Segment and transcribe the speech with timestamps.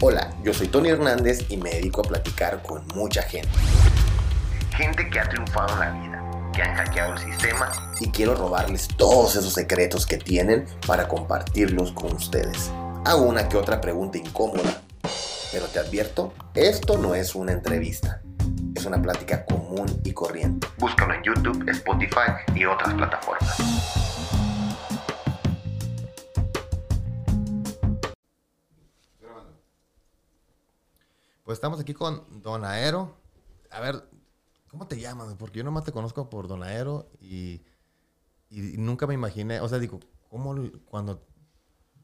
[0.00, 3.48] Hola, yo soy Tony Hernández y me dedico a platicar con mucha gente.
[4.76, 8.86] Gente que ha triunfado en la vida, que han hackeado el sistema y quiero robarles
[8.96, 12.70] todos esos secretos que tienen para compartirlos con ustedes.
[13.04, 14.82] Hago una que otra pregunta incómoda,
[15.50, 18.22] pero te advierto, esto no es una entrevista.
[18.76, 20.68] Es una plática común y corriente.
[20.78, 24.17] Búscalo en YouTube, Spotify y otras plataformas.
[31.48, 33.16] Pues estamos aquí con Don Aero.
[33.70, 34.04] A ver,
[34.68, 35.34] ¿cómo te llamas?
[35.38, 37.62] Porque yo nomás te conozco por Don Aero y,
[38.50, 39.98] y nunca me imaginé, o sea, digo,
[40.28, 41.26] ¿cómo cuando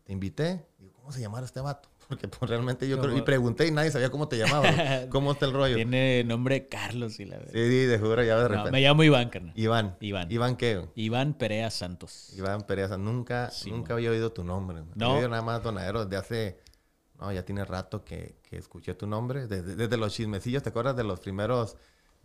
[0.03, 1.91] te invité, digo, ¿cómo se llamara este vato?
[2.09, 4.75] Porque pues, realmente yo creo, y pregunté y nadie sabía cómo te llamabas.
[5.11, 5.75] ¿Cómo está el rollo?
[5.75, 7.53] Tiene nombre Carlos y la verdad.
[7.53, 8.71] Sí, de juro, ya de repente.
[8.71, 9.53] me llamo Iván, carnal.
[9.59, 9.99] Iván.
[10.01, 10.33] Iván.
[10.33, 10.89] ¿Iván qué?
[10.95, 12.33] Iván Perea Santos.
[12.35, 13.13] Iván Perea Santos.
[13.13, 14.85] Nunca, nunca había oído tu nombre.
[14.95, 15.05] No.
[15.05, 16.65] Había oído nada más Donadero desde hace...
[17.21, 19.47] No, ya tiene rato que, que escuché tu nombre.
[19.47, 21.77] Desde, desde los chismecillos, ¿te acuerdas de los primeros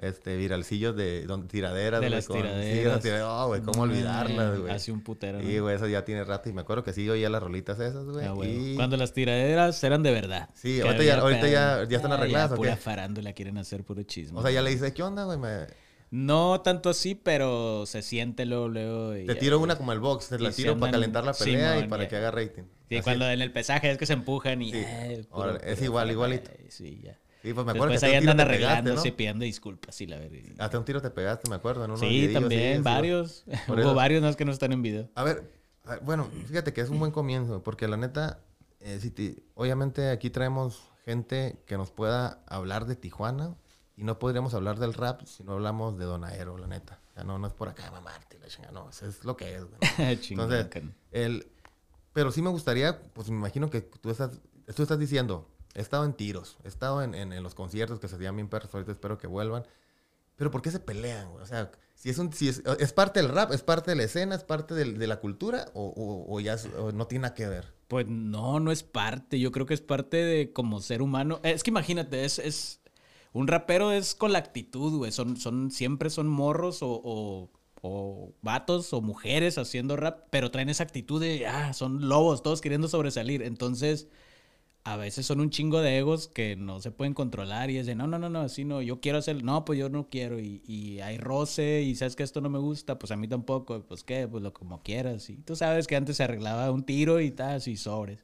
[0.02, 2.02] este, viralcillos de donde, tiraderas.
[2.02, 3.04] De las tiraderas.
[3.04, 4.72] Sí, oh, güey, cómo olvidarlas, güey.
[4.72, 5.42] Hace un putero.
[5.42, 6.50] Sí, güey, eso ya tiene rato.
[6.50, 8.26] Y me acuerdo que sí oía las rolitas esas, güey.
[8.26, 8.76] Ah, y...
[8.76, 10.50] Cuando las tiraderas eran de verdad.
[10.54, 12.52] Sí, ahorita, ya, ahorita ya, ya, están arregladas.
[12.52, 14.40] Ya, pura farándula quieren hacer puro chisme.
[14.40, 15.38] O sea, ya le dices, ¿qué onda, güey?
[15.38, 15.68] Me...
[16.12, 19.12] No tanto así, pero se siente luego, luego.
[19.12, 22.08] te tiro una como el box, te la tiro para calentar la pelea y para
[22.08, 22.64] que haga rating.
[22.90, 24.74] Sí, cuando en el pesaje es que se empujan y.
[25.32, 26.50] Ahora, es igual, igualito.
[26.70, 27.18] Sí, ya.
[27.42, 29.16] Sí, pues me acuerdo Después que ahí andan arreglándose, ¿no?
[29.16, 30.40] pidiendo disculpas, sí, la verdad.
[30.58, 33.46] Hasta un tiro te pegaste, me acuerdo, en Sí, también, varios.
[33.68, 35.10] Hubo varios más que no están en video.
[35.16, 35.44] A ver,
[36.02, 38.42] bueno, fíjate que es un buen comienzo, porque la neta,
[38.82, 43.56] eh, si obviamente aquí traemos gente que nos pueda hablar de Tijuana
[44.00, 47.00] y no podríamos hablar del rap si no hablamos de Donaero, la neta.
[47.16, 49.64] Ya no, no es por acá mamarte, la chinga, no, eso es lo que es.
[49.98, 50.68] Entonces,
[51.12, 51.52] el,
[52.14, 54.40] pero sí me gustaría, pues me imagino que tú estás,
[54.74, 58.16] tú estás diciendo, He estado en tiros, he estado en, en, los conciertos que se
[58.16, 59.64] hacían bien perros, ahorita espero que vuelvan.
[60.36, 61.28] Pero ¿por qué se pelean?
[61.40, 64.04] O sea, si es, un, si es, es, parte del rap, es parte de la
[64.04, 66.58] escena, es parte de, de la cultura o, o, ya
[66.94, 67.74] no tiene nada que ver.
[67.88, 69.40] Pues no, no es parte.
[69.40, 71.40] Yo creo que es parte de como ser humano.
[71.44, 72.80] Es que imagínate, es, es
[73.34, 75.12] un rapero es con la actitud, güey.
[75.12, 77.50] Son, son, siempre son morros o, o,
[77.82, 82.62] o, vatos o mujeres haciendo rap, pero traen esa actitud de, ah, son lobos, todos
[82.62, 83.42] queriendo sobresalir.
[83.42, 84.08] Entonces
[84.84, 87.96] a veces son un chingo de egos que no se pueden controlar y es de,
[87.96, 90.64] no, no, no, no, así no, yo quiero hacer, no, pues yo no quiero y,
[90.66, 94.04] y, hay roce y sabes que esto no me gusta, pues a mí tampoco, pues
[94.04, 95.30] qué, pues lo como quieras.
[95.30, 98.24] Y tú sabes que antes se arreglaba un tiro y tal, así sobres.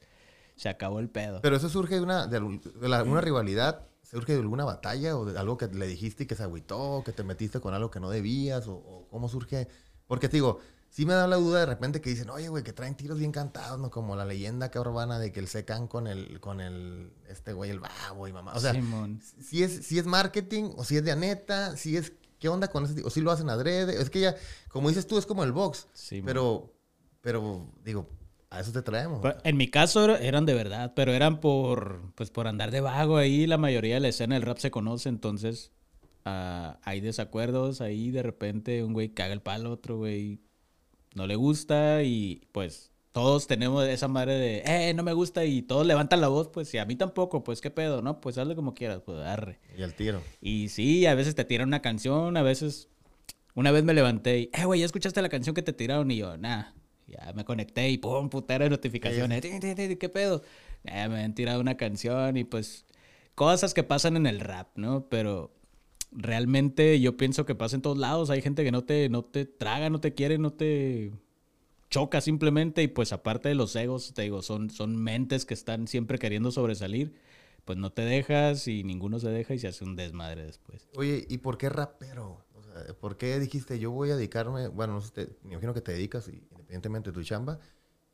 [0.56, 1.42] Se acabó el pedo.
[1.42, 5.58] Pero eso surge de una, de, una rivalidad, surge de alguna batalla o de algo
[5.58, 8.68] que le dijiste y que se agüitó, que te metiste con algo que no debías
[8.68, 9.68] o, o cómo surge.
[10.08, 10.59] Porque te digo,
[10.96, 13.34] sí me da la duda de repente que dicen, oye, güey, que traen tiros bien
[13.34, 13.90] cantados, ¿no?
[13.92, 17.70] Como la leyenda que urbana de que el secan con el, con el, este güey,
[17.70, 18.54] el babo y mamá.
[18.54, 18.74] O sea,
[19.42, 22.86] si es, si es marketing o si es de aneta, si es, ¿qué onda con
[22.86, 24.02] ese O si lo hacen adrede.
[24.02, 24.36] Es que ya,
[24.70, 25.88] como dices tú, es como el box.
[25.94, 26.74] Sí, pero,
[27.20, 28.08] pero, digo,
[28.50, 29.22] a eso te traemos.
[29.22, 33.17] Pues, en mi caso eran de verdad, pero eran por, pues, por andar de vago
[33.17, 33.47] ahí.
[33.47, 35.72] La mayoría de la escena del rap se conoce, entonces...
[36.28, 40.39] Uh, hay desacuerdos ahí de repente un güey caga el palo, otro güey
[41.13, 45.62] no le gusta y pues todos tenemos esa madre de, eh, no me gusta y
[45.62, 48.19] todos levantan la voz, pues y a mí tampoco, pues qué pedo, ¿no?
[48.19, 49.57] Pues hazle como quieras, pues arre.
[49.77, 50.22] Y al tiro.
[50.41, 52.89] Y sí, a veces te tiran una canción, a veces,
[53.53, 56.12] una vez me levanté y, eh, güey, ¿ya escuchaste la canción que te tiraron?
[56.12, 56.72] Y yo, nah,
[57.08, 60.42] ya me conecté y pum, putera de notificaciones, ¿qué pedo?
[60.84, 62.86] Eh, me han tirado una canción y pues
[63.36, 65.08] cosas que pasan en el rap, ¿no?
[65.10, 65.52] Pero
[66.12, 68.30] realmente yo pienso que pasa en todos lados.
[68.30, 71.12] Hay gente que no te, no te traga, no te quiere, no te
[71.90, 72.82] choca simplemente.
[72.84, 76.52] Y pues aparte de los egos, te digo, son, son mentes que están siempre queriendo
[76.52, 77.14] sobresalir.
[77.66, 80.88] Pues no te dejas y ninguno se deja y se hace un desmadre después.
[80.96, 82.46] Oye, ¿y por qué rapero?
[82.84, 84.68] Sea, ¿Por qué dijiste yo voy a dedicarme?
[84.68, 87.59] Bueno, no sé, me imagino que te dedicas independientemente de tu chamba.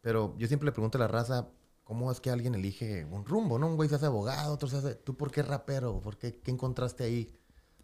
[0.02, 1.50] Pero yo siempre le pregunto a la raza,
[1.84, 3.60] ¿cómo es que alguien elige un rumbo?
[3.60, 3.68] ¿No?
[3.68, 4.96] Un güey se hace abogado, otro se hace...
[4.96, 6.00] ¿Tú por qué rapero?
[6.02, 7.32] ¿Por qué, qué encontraste ahí?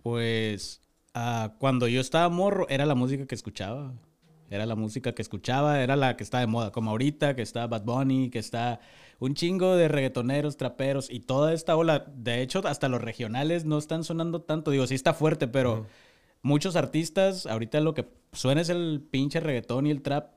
[0.01, 0.81] Pues
[1.15, 3.93] uh, cuando yo estaba morro era la música que escuchaba.
[4.49, 7.67] Era la música que escuchaba, era la que está de moda, como ahorita, que está
[7.67, 8.79] Bad Bunny, que está
[9.19, 12.05] un chingo de reggaetoneros, traperos y toda esta ola.
[12.15, 14.71] De hecho, hasta los regionales no están sonando tanto.
[14.71, 15.85] Digo, sí está fuerte, pero
[16.41, 20.31] muchos artistas, ahorita lo que suena es el pinche reggaetón y el trap.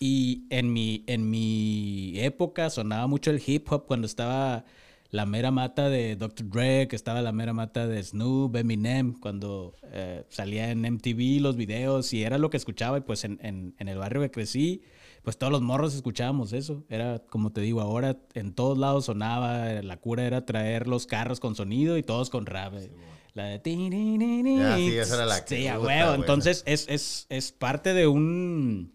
[0.00, 4.64] Y en mi, en mi época sonaba mucho el hip hop cuando estaba
[5.10, 6.48] la mera mata de Dr.
[6.50, 11.56] Dre, que estaba la mera mata de Snoop, Eminem, cuando eh, salía en MTV los
[11.56, 14.82] videos y era lo que escuchaba y pues en, en, el barrio que crecí,
[15.22, 16.84] pues todos los morros escuchábamos eso.
[16.90, 21.40] Era, como te digo, ahora en todos lados sonaba, la cura era traer los carros
[21.40, 22.74] con sonido y todos con rap.
[22.74, 22.90] eh.
[23.38, 23.58] La de...
[23.58, 26.14] ti, ni, ni, ni, Ya, sí, esa era la Sí, a huevo.
[26.14, 28.92] Entonces es, es, es parte de un...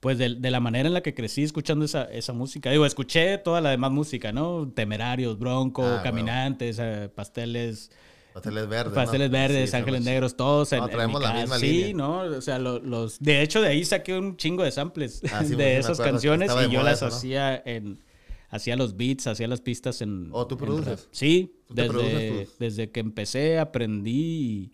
[0.00, 2.70] Pues de, de la manera en la que crecí escuchando esa, esa música.
[2.70, 4.70] Digo, escuché toda la demás música, ¿no?
[4.74, 6.00] Temerarios, Bronco, Ah.
[6.04, 7.90] Caminantes, eh, Pasteles...
[8.34, 8.90] Pasteles verdes.
[8.92, 8.94] ¿no?
[8.94, 11.66] Pasteles verdes, Sí, Ángeles somos- Negros, todos en, No, en traemos mi la misma Sí,
[11.72, 11.94] línea.
[11.94, 12.18] ¿no?
[12.20, 13.18] O sea, lo- los...
[13.18, 16.52] De hecho, de ahí saqué un chingo de samples Ah, sí, sí, de esas canciones
[16.68, 17.14] y yo las eso, ¿no?
[17.16, 17.98] hacía en...
[18.48, 20.28] Hacía los beats, hacía las pistas en...
[20.32, 21.08] ¿Oh, tú en produces?
[21.10, 24.72] Sí, ¿Tú desde, produces desde que empecé aprendí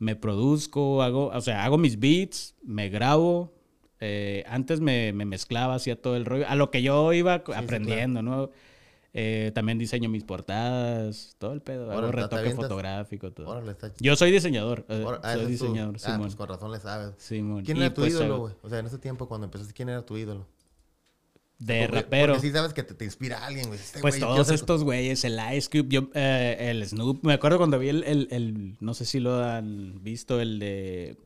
[0.00, 3.52] me produzco, hago, o sea, hago mis beats, me grabo.
[4.00, 7.52] eh, antes me, me mezclaba, hacía todo el rollo, a lo que yo iba sí,
[7.54, 8.50] aprendiendo, ¿no?
[9.12, 12.70] Eh, también diseño mis portadas, todo el pedo, hago Órale, ¿te retoque avientas?
[17.64, 18.54] ¿Quién era tu ídolo, güey?
[18.62, 18.78] O sea,
[21.60, 22.32] De porque- rapero.
[22.32, 23.78] Porque sí sabes que te, te inspira alguien, güey.
[23.78, 27.58] Este Pues güey, todos estos güeyes, el Ice Cube, yo, eh, el Snoop, me acuerdo
[27.58, 31.16] cuando vi el, el- el- no sé si lo han visto, el de,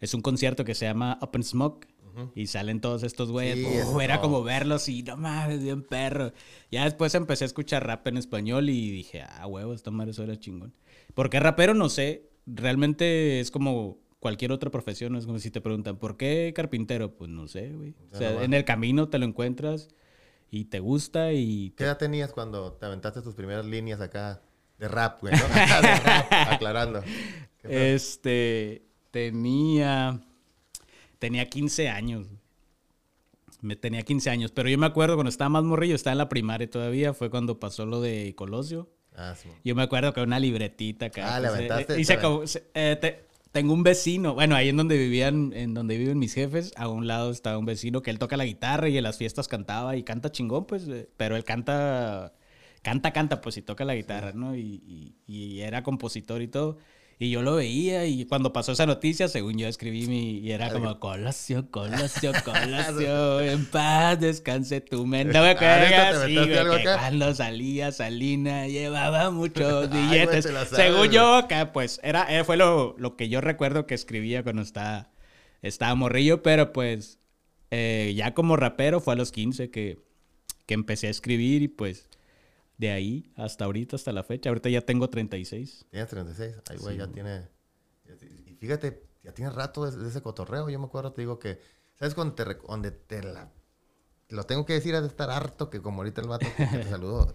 [0.00, 1.88] es un concierto que se llama Open Smoke.
[2.34, 3.56] Y salen todos estos güeyes.
[3.56, 4.20] Sí, eso era no.
[4.20, 6.34] como verlos y no mames, bien perro.
[6.70, 10.22] Ya después empecé a escuchar rap en español y dije, ah, huevo, esta madre eso
[10.22, 10.74] era chingón.
[11.14, 15.16] Porque rapero no sé, realmente es como cualquier otra profesión.
[15.16, 17.10] Es como si te preguntan, ¿por qué carpintero?
[17.16, 17.92] Pues no sé, güey.
[18.12, 18.44] O sea, nomás.
[18.44, 19.88] en el camino te lo encuentras
[20.48, 24.40] y te gusta y ¿Qué edad tenías cuando te aventaste tus primeras líneas acá
[24.78, 25.34] de rap, güey?
[25.34, 25.40] ¿no?
[25.82, 27.02] de rap, aclarando.
[27.64, 30.20] Este, tenía,
[31.18, 32.28] tenía 15 años.
[33.60, 36.28] Me tenía 15 años, pero yo me acuerdo cuando estaba más morrillo, estaba en la
[36.28, 38.88] primaria todavía, fue cuando pasó lo de Colosio.
[39.16, 39.48] Ah, sí.
[39.64, 41.34] Yo me acuerdo que una libretita acá.
[41.36, 44.54] Ah, le pues, eh, aventaste, y se acabó- se- eh, te- tengo un vecino, bueno,
[44.56, 48.02] ahí en donde vivían, en donde viven mis jefes, a un lado estaba un vecino
[48.02, 51.08] que él toca la guitarra y en las fiestas cantaba y canta chingón, pues, eh,
[51.16, 52.32] pero él canta,
[52.82, 54.56] canta, canta, pues, y toca la guitarra, ¿no?
[54.56, 56.78] Y, y- y era compositor y todo.
[57.22, 60.38] Y yo lo veía y cuando pasó esa noticia, según yo escribí mi...
[60.40, 65.32] Y era como, Colosio, Colosio, Colosio, en paz descanse tu mente.
[65.32, 69.30] No me acuerdo, Ah, ¿neta te así, aventaste güey, algo que cuando salía Salina llevaba
[69.30, 70.48] muchos Ay, güey, billetes.
[70.74, 74.62] según yo, acá, pues, era, eh, fue lo, lo que yo recuerdo que escribía cuando
[74.62, 75.12] estaba,
[75.62, 77.20] estaba morrillo, pero pues,
[77.70, 79.96] eh, ya como rapero fue a los 15 que,
[80.66, 82.08] que empecé a escribir y pues,
[82.82, 84.50] de ahí hasta ahorita, hasta la fecha.
[84.50, 85.86] Ahorita ya tengo 36.
[85.90, 86.56] Tienes 36.
[86.68, 87.48] Ay, güey, Sí, ya tiene.
[88.46, 90.68] Y fíjate, ya tienes rato de, de ese cotorreo.
[90.68, 91.60] Yo me acuerdo, te digo que.
[91.94, 93.52] ¿Sabes cuando te, donde te la.
[94.28, 96.82] Lo tengo que decir, has de estar harto que como ahorita el vato que te
[96.90, 97.32] saludó.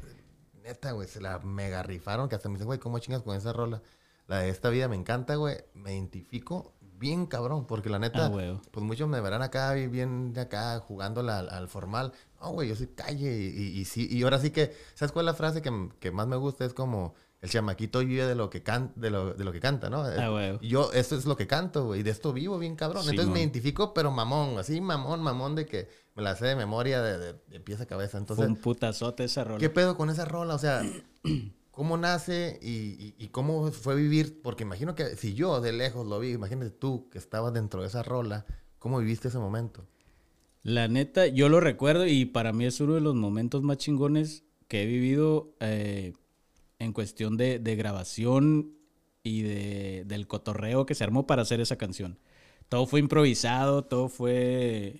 [0.63, 2.27] Neta, güey, se la mega rifaron.
[2.27, 3.81] Que hasta me dice, güey, ¿cómo chingas con esa rola?
[4.27, 5.55] La de esta vida me encanta, güey.
[5.73, 7.65] Me identifico bien cabrón.
[7.67, 11.67] Porque la neta, Ah, pues muchos me verán acá, bien de acá, jugándola al, al
[11.69, 12.11] formal.
[12.39, 13.33] No, güey, yo soy calle.
[13.35, 16.65] Y, sí, y ahora sí que, ¿sabes cuál es la frase que, más me gusta?
[16.65, 19.89] Es como, el chamaquito vive de lo que, can, de lo, de lo que canta,
[19.89, 20.03] ¿no?
[20.03, 20.57] Ah, güey.
[20.67, 22.01] Yo, esto es lo que canto, güey.
[22.01, 23.03] Y de esto vivo bien cabrón.
[23.03, 24.57] Sí, Entonces me identifico, pero mamón.
[24.59, 27.85] Así, mamón, mamón, de que me la sé de memoria de, de, de pieza a
[27.87, 28.17] cabeza.
[28.17, 29.59] Entonces, Fue un putazote esa rola.
[29.59, 30.55] ¿Qué pedo con esa rola?
[30.55, 30.83] O sea,
[31.71, 34.41] ¿cómo nace y, y- y cómo fue vivir?
[34.41, 37.87] Porque imagino que si yo de lejos lo vi, imagínate tú que estabas dentro de
[37.87, 38.45] esa rola,
[38.79, 39.85] ¿cómo viviste ese momento?
[40.67, 44.43] La neta, yo lo recuerdo y para mí es uno de los momentos más chingones
[44.67, 46.11] que he vivido eh,
[46.77, 48.73] en cuestión de, de grabación
[49.23, 52.19] y de, del cotorreo que se armó para hacer esa canción.
[52.67, 54.99] Todo fue improvisado, todo fue...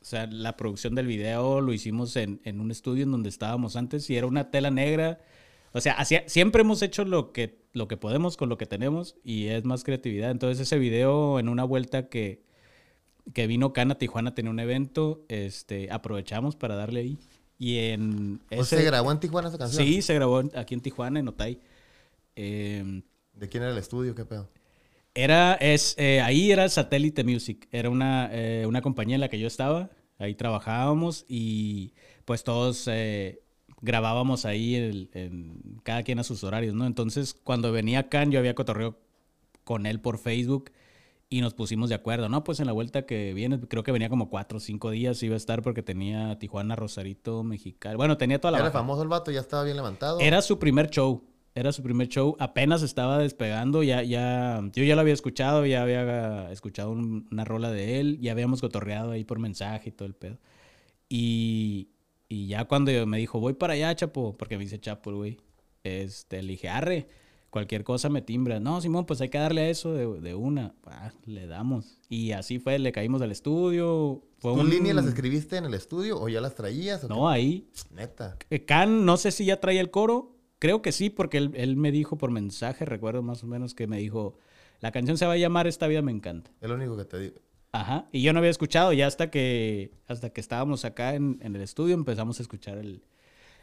[0.00, 3.76] O sea, la producción del video lo hicimos en, en un estudio en donde estábamos
[3.76, 5.20] antes y era una tela negra.
[5.72, 9.48] O sea, siempre hemos hecho lo que, lo que podemos con lo que tenemos y
[9.48, 10.30] es más creatividad.
[10.30, 12.45] Entonces ese video en una vuelta que,
[13.32, 17.18] que vino Cana a Tijuana tenía un evento, este, aprovechamos para darle ahí.
[17.58, 18.76] Y en ¿O ese...
[18.76, 19.84] ¿Se grabó en Tijuana esa canción?
[19.84, 21.58] Sí, se grabó aquí en Tijuana, en Otay.
[22.36, 23.02] Eh,
[23.34, 24.14] ¿De quién era el estudio?
[24.14, 24.48] ¿Qué pedo?
[25.14, 29.38] era, es, eh, ahí era Satellite Music, era una, eh, una compañía en la que
[29.38, 31.94] yo estaba, ahí trabajábamos y
[32.26, 33.40] pues todos eh,
[33.80, 36.86] grabábamos ahí el- en- cada quien a sus horarios, ¿no?
[36.86, 38.98] Entonces cuando venía Can yo había cotorreo
[39.64, 40.70] con él por Facebook
[41.28, 42.44] y nos pusimos de acuerdo, ¿no?
[42.44, 45.34] Pues en la vuelta que viene, creo que venía como cuatro o cinco días, iba
[45.34, 48.58] a estar porque tenía Tijuana, Rosarito, Mexicali, bueno, tenía toda la...
[48.58, 48.78] ¿Era baja.
[48.78, 49.30] famoso el vato?
[49.32, 50.20] ¿Ya estaba bien levantado?
[50.20, 51.24] Era su primer show.
[51.54, 52.36] Era su primer show.
[52.38, 53.82] Apenas estaba despegando.
[53.82, 55.64] Ya, ya, yo ya lo había escuchado.
[55.64, 58.18] Ya había escuchado un- una rola de él.
[58.20, 60.36] Ya habíamos cotorreado ahí por mensaje y todo el pedo.
[61.08, 61.88] Y,
[62.28, 65.38] y ya cuando me dijo, voy para allá, Chapo, porque me dice Chapo, güey.
[65.82, 67.08] Este, le dije, arre.
[67.56, 68.60] Cualquier cosa me timbra.
[68.60, 70.74] No, Simón, pues hay que darle a eso de, de una.
[70.84, 71.96] Ah, le damos.
[72.10, 74.20] Y así fue, le caímos al estudio.
[74.40, 74.68] Fue ¿Tu un...
[74.68, 77.02] línea las escribiste en el estudio o ya las traías?
[77.04, 77.66] o No, ahí.
[77.94, 78.36] Neta.
[78.50, 80.36] Eh, Can, no sé si ya traía el coro.
[80.58, 83.86] Creo que sí, porque él, él me dijo por mensaje, recuerdo más o menos que
[83.86, 84.36] me dijo,
[84.80, 86.50] la canción se va a llamar Esta vida me encanta.
[86.60, 87.36] Es lo único que te digo.
[87.72, 88.06] Ajá.
[88.12, 91.62] Y yo no había escuchado, ya hasta que, hasta que estábamos acá en, en el
[91.62, 93.02] estudio empezamos a escuchar el,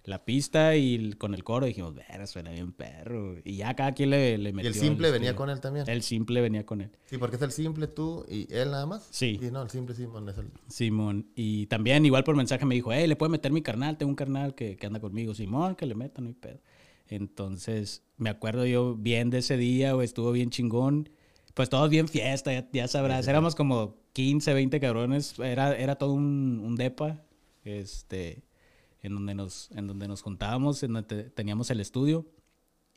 [0.06, 3.36] la pista y el- con el coro dijimos, ver, suena bien perro.
[3.44, 4.70] Y ya cada quien le, le ¿Y metió.
[4.70, 5.88] el simple al venía con él también?
[5.88, 6.92] El simple venía con él.
[7.06, 9.08] Sí, porque es el simple tú y él nada más.
[9.12, 9.40] Sí.
[9.52, 10.48] no, el simple Simón es el...
[10.68, 11.28] Simón.
[11.36, 14.16] Y también, igual por mensaje, me dijo, hey, le puede meter mi carnal, tengo un
[14.16, 15.34] carnal que, que anda conmigo.
[15.34, 16.60] Simón, que le meta, no hay pedo.
[17.08, 21.10] Entonces, me acuerdo yo bien de ese día, güey, estuvo bien chingón.
[21.54, 23.28] Pues todos bien fiesta, ya, ya sabrás.
[23.28, 25.38] Éramos como 15, 20 cabrones.
[25.40, 27.22] Era, era todo un, un depa,
[27.64, 28.44] este,
[29.04, 32.26] en donde nos, en donde nos juntábamos, en donde te- teníamos el estudio.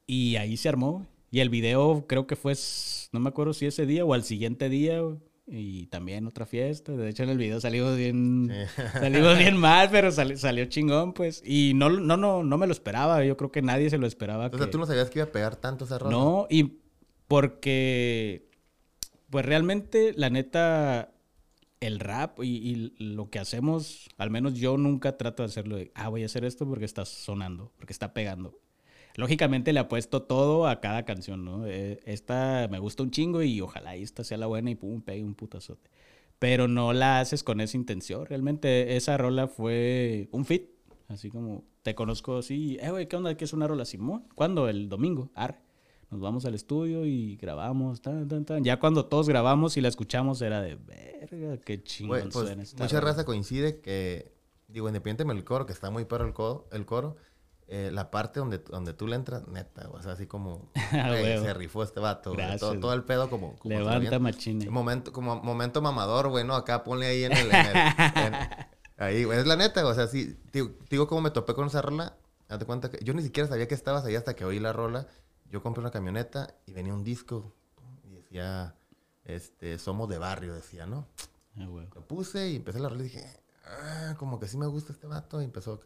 [0.07, 1.07] Y ahí se armó.
[1.31, 2.55] Y el video creo que fue,
[3.13, 5.01] no me acuerdo si ese día o al siguiente día.
[5.49, 6.93] Y también otra fiesta.
[6.93, 8.51] De hecho, en el video salimos bien,
[8.95, 11.41] salimos bien mal, pero sali- salió chingón, pues.
[11.45, 13.25] Y no, no, no, no me lo esperaba.
[13.25, 14.47] Yo creo que nadie se lo esperaba.
[14.47, 16.11] O sea, que- tú no sabías que iba a pegar tanto esa rola.
[16.17, 16.79] no, y
[17.29, 18.49] porque,
[19.31, 21.13] pues realmente, la neta,
[21.81, 26.09] el rap y, lo que hacemos, al menos yo nunca trato de hacerlo de, ah,
[26.09, 28.59] voy a hacer esto porque está sonando, porque está pegando.
[29.17, 31.67] Lógicamente le apuesto todo a cada canción, ¿no?
[31.67, 35.25] Eh, esta me gusta un chingo y ojalá esta sea la buena y pum, pegue
[35.25, 35.91] un putazote.
[36.39, 38.27] Pero no la haces con esa intención.
[38.27, 40.69] Realmente esa rola fue un fit.
[41.09, 43.37] Así como te conozco así, eh, güey, ¿qué onda?
[43.37, 44.25] ¿Qué es una rola Simón?
[44.35, 44.69] ¿Cuándo?
[44.69, 45.31] El domingo.
[45.35, 45.66] Arre.
[46.11, 48.01] Nos vamos al estudio y grabamos.
[48.01, 48.63] Tan, tan, tan.
[48.65, 52.83] Ya cuando todos grabamos y la escuchamos era de verga, qué chingón pues, suena esta
[52.83, 53.11] mucha rola".
[53.13, 54.33] raza coincide que,
[54.69, 57.17] digo, independientemente del coro, que está muy perro el coro, el coro
[57.69, 61.45] eh, la parte donde, donde tú le entras, neta, o sea, así como huevo.
[61.45, 63.57] se rifó este vato, güey, Gracias, todo, todo el pedo como...
[63.57, 64.71] como Levanta machine.
[64.71, 66.55] Momento, como momento mamador, güey, ¿no?
[66.55, 67.49] Acá ponle ahí en el...
[67.51, 68.35] en el- en-
[68.99, 71.83] ahí, güey, es la neta, o sea, sí, digo, digo cómo me topé con esa
[71.83, 72.17] rola,
[72.49, 75.09] date cuenta que yo ni siquiera sabía que estabas ahí hasta que oí la rola,
[75.57, 77.51] yo compré una camioneta y venía un disco
[78.05, 78.75] y decía,
[79.25, 81.07] este, somos de barrio, decía, ¿no?
[81.57, 81.65] Ah.
[81.95, 83.25] Lo puse y empecé la rola y dije,
[83.65, 85.41] ah, como que sí me gusta este vato.
[85.41, 85.81] Y empezó,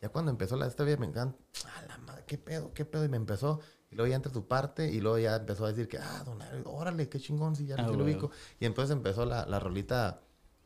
[0.00, 1.36] ya cuando empezó la esta vida me encanta,
[1.76, 3.04] a la madre, qué pedo, qué pedo.
[3.04, 3.58] Y me empezó,
[3.90, 6.40] y luego ya entra tu parte, y luego ya empezó a decir que, ah, don
[6.40, 8.30] Ario, órale, qué chingón, si ya Ah, no lo ubico.
[8.60, 10.20] Y entonces empezó la, la rolita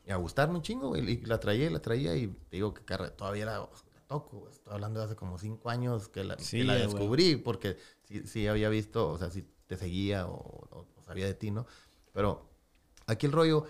[0.07, 1.09] a gustarme un chingo, güey.
[1.09, 3.67] Y la traía y la traía, y digo que carre- todavía la
[4.11, 4.49] toco.
[4.49, 6.43] Estoy hablando de hace como cinco años que la, que
[6.99, 11.25] descubrí, porque sí, sí había visto, o sea, sí te seguía o, o- o sabía
[11.25, 11.65] de ti, ¿no?
[12.13, 12.49] Pero
[13.07, 13.65] aquí el rollo,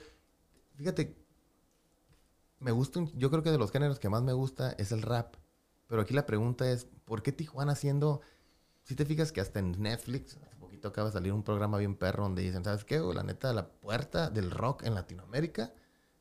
[0.75, 1.15] fíjate,
[2.59, 5.01] me gusta, un- yo creo que de los géneros que más me gusta es el
[5.01, 5.35] rap.
[5.87, 8.21] Pero aquí la pregunta es, ¿por qué Tijuana haciendo,
[8.83, 11.95] si te fijas que hasta en Netflix, hace poquito acaba de salir un programa bien
[11.95, 12.99] perro donde dicen, ¿sabes qué?
[12.99, 15.73] La neta, la puerta del rock en Latinoamérica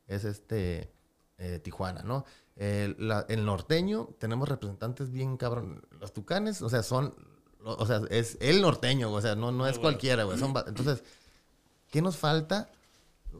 [0.06, 0.92] es este,
[1.40, 2.24] eh, Tijuana, ¿no?
[2.54, 5.82] El, la- el norteño, tenemos representantes bien cabrón.
[5.98, 7.14] Los tucanes, o sea, son,
[7.60, 10.38] lo- o sea, es el norteño, o sea, no, no es cualquiera, güey.
[10.38, 11.02] son Entonces,
[11.90, 12.70] ¿qué nos falta?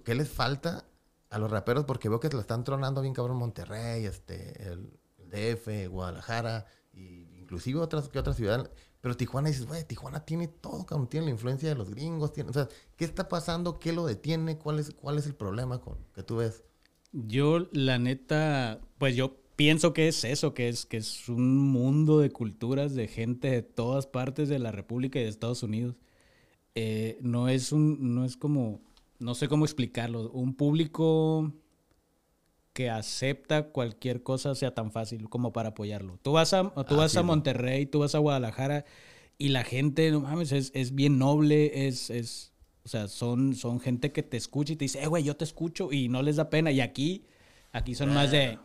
[0.05, 0.85] ¿Qué les falta
[1.31, 1.85] a los raperos?
[1.85, 7.39] Porque veo que se la están tronando bien cabrón Monterrey, este, el DF, Guadalajara, y
[7.39, 8.71] inclusive otras que otras ciudades.
[9.01, 12.51] Pero Tijuana dices, güey, Tijuana tiene todo, cabrón, tiene la influencia de los gringos, tiene,
[12.51, 13.79] o sea, ¿qué está pasando?
[13.79, 14.59] ¿Qué lo detiene?
[14.59, 16.63] ¿Cuál es, cuál es el problema con que tú ves?
[17.13, 22.21] Yo, la neta, pues yo pienso que es eso, que es, que es un mundo
[22.21, 25.97] de culturas, de gente de todas partes de la República y de Estados Unidos.
[26.75, 28.81] Eh, no es un, no es como,
[29.19, 31.53] no sé cómo explicarlo, un público
[32.73, 36.19] que acepta cualquier cosa sea tan fácil como para apoyarlo.
[36.23, 37.23] Tú vas a, tú vas a.
[37.23, 38.85] Monterrey, tú vas a Guadalajara
[39.37, 42.50] y la gente, no mames, es, es bien noble, es, es,
[42.85, 45.45] o sea, son, son gente que te escucha y te dice, eh, güey, yo te
[45.45, 46.71] escucho y no les da pena.
[46.71, 47.25] Y aquí,
[47.73, 48.59] aquí son más de,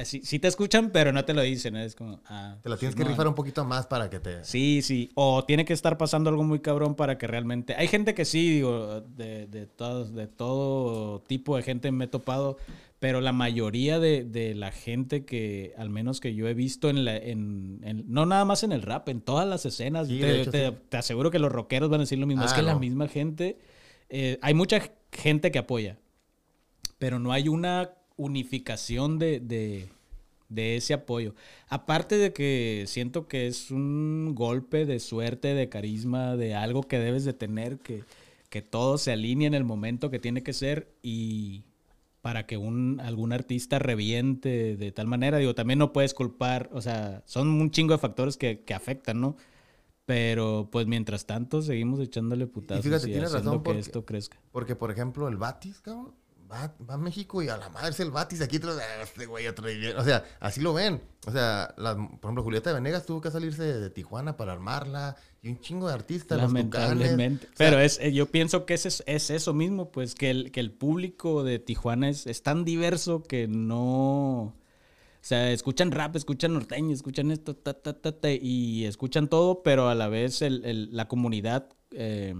[0.00, 2.56] eh, sí, sí te escuchan, pero no te lo dicen, es como, ah.
[2.62, 3.12] Te la tienes que Simón.
[3.12, 4.44] rifar un poquito más para que te...
[4.44, 5.10] Sí, sí.
[5.14, 7.74] O tiene que estar pasando algo muy cabrón para que realmente.
[7.74, 12.08] Hay gente que sí, digo, de, de, todos, de todo tipo de gente me he
[12.08, 12.56] topado,
[13.00, 17.04] pero la mayoría de, de la gente que, al menos que yo he visto en
[17.04, 17.16] la.
[17.16, 20.06] En, en- no nada más en el rap, en todas las escenas.
[20.08, 20.76] Sí, te, hecho, te- sí.
[20.88, 22.44] te aseguro que los rockeros van a decir lo mismo.
[22.44, 22.80] es Ah, que la no.
[22.80, 23.58] misma gente.
[24.10, 24.80] eh, hay mucha
[25.12, 25.98] gente que apoya,
[26.98, 29.88] pero no hay una unificación de, de,
[30.50, 31.34] de ese apoyo.
[31.68, 36.98] Aparte de que siento que es un golpe de suerte, de carisma, de algo que
[36.98, 38.04] debes de tener, que,
[38.50, 41.64] que todo se alinee en el momento que tiene que ser y
[42.20, 46.80] para que un, algún artista reviente de tal manera, digo, también no puedes culpar, o
[46.80, 49.36] sea, son un chingo de factores que, que afectan, ¿no?
[50.04, 54.04] Pero pues mientras tanto seguimos echándole putazos Y fíjate, y tienes haciendo razón que esto
[54.04, 54.38] crezca.
[54.50, 56.14] Porque, por ejemplo, el Batis, cabrón,
[56.50, 58.40] va, va a México y a la madre es el Batis.
[58.40, 60.00] Aquí otro, "Ah, este güey otro idiota".
[60.00, 61.00] O sea, así lo ven.
[61.26, 65.16] O sea, las- por ejemplo, Julieta Venegas tuvo que salirse de, de Tijuana para armarla.
[65.42, 66.48] Y un chingo de artistas, los.
[66.52, 67.46] Lamentablemente.
[67.46, 70.30] O sea, Pero es, eh, yo pienso que es, es, es eso mismo, pues que
[70.30, 74.54] el, que el público de Tijuana es, es tan diverso que no...
[75.22, 79.62] O sea, escuchan rap, escuchan norteño, escuchan esto, ta, ta, ta, ta, y escuchan todo,
[79.62, 82.34] pero a la vez el- el- la comunidad eh,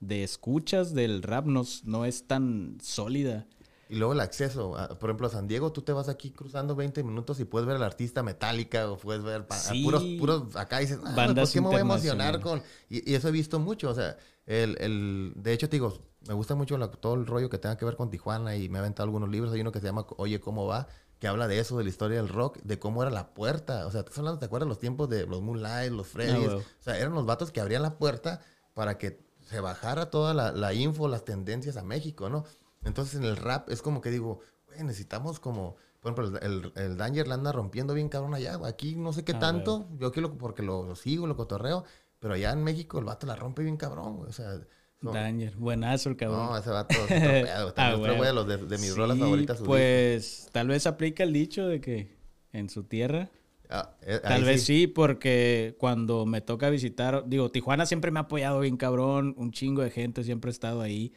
[0.00, 3.46] de escuchas del rap no, no es tan sólida.
[3.90, 4.76] Y luego el acceso.
[4.76, 7.66] a- por ejemplo, a San Diego, tú te vas aquí cruzando 20 minutos y puedes
[7.66, 11.48] ver al artista metálica o puedes ver a puros, puros acá y dices, ah, Bandas
[11.48, 12.62] ¿por qué me voy a emocionar con...?
[12.90, 16.34] Y, y eso he visto mucho, o sea, el, el, de hecho, te digo, me
[16.34, 18.82] gusta mucho la- todo el rollo que tenga que ver con Tijuana y me ha
[18.82, 19.52] aventado algunos libros.
[19.54, 20.86] Hay uno que se llama Oye, ¿cómo va?
[21.18, 23.86] Que habla de eso, de la historia del rock, de cómo era la puerta.
[23.86, 26.46] O sea, ¿te, hablando, ¿te acuerdas los tiempos de los Moonlight, los Freddy's?
[26.48, 26.58] huevo.
[26.60, 28.40] O sea, eran los vatos que abrían la puerta
[28.74, 32.44] para que se bajara toda la, la info, las tendencias a México, ¿no?
[32.84, 36.72] Entonces en el rap es como que digo, güey, necesitamos como, por ejemplo, el, el,
[36.76, 38.56] el Danger la anda rompiendo bien cabrón allá.
[38.56, 38.70] güey.
[38.70, 41.84] Aquí no sé qué Ah, tanto, yo aquí lo, porque lo, lo sigo, lo cotorreo,
[42.18, 44.28] pero allá en México el vato la rompe bien cabrón, güey.
[44.28, 44.60] O sea,
[45.00, 46.46] no, Danger, buenazo el cabrón.
[46.46, 48.44] no, ese vato es Ah, otro huevo.
[48.44, 49.58] güey de, mis Sí, rolas favoritas.
[49.64, 52.16] Pues tal vez aplica el dicho de que
[52.52, 53.30] en su tierra.
[53.70, 54.86] Ah, eh, Tal vez sí.
[54.86, 59.82] porque cuando me toca visitar, digo, Tijuana siempre me ha apoyado bien cabrón, un chingo
[59.82, 61.12] de gente siempre ha estado ahí,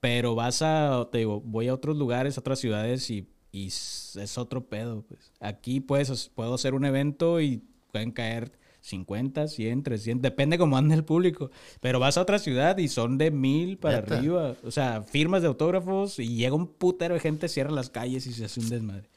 [0.00, 4.38] pero vas a, te digo, voy a otros lugares, a otras ciudades y, y es
[4.38, 5.32] otro pedo, pues.
[5.40, 10.94] Aquí pues puedo hacer un evento y pueden caer 50, 100, 300, depende cómo ande
[10.94, 14.18] el público, pero vas a otra ciudad y son de mil para Neta.
[14.18, 18.26] arriba, o sea, firmas de autógrafos y llega un putero de gente, cierra las calles
[18.26, 19.08] y se hace un desmadre.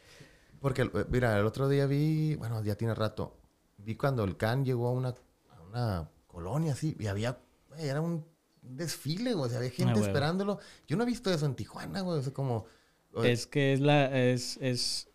[0.66, 3.38] Porque, eh, mira, el otro día vi, bueno, ya tiene rato,
[3.78, 7.38] vi cuando el Can llegó a una, a una colonia así y había,
[7.70, 8.26] güey, era un
[8.64, 10.08] desfile, güey, o sea, había gente huevo.
[10.08, 10.58] esperándolo.
[10.88, 12.66] Yo no he visto eso en Tijuana, güey, o sea, como...
[13.14, 14.06] güey, Es que es la.
[14.18, 14.58] Es.
[14.60, 15.08] es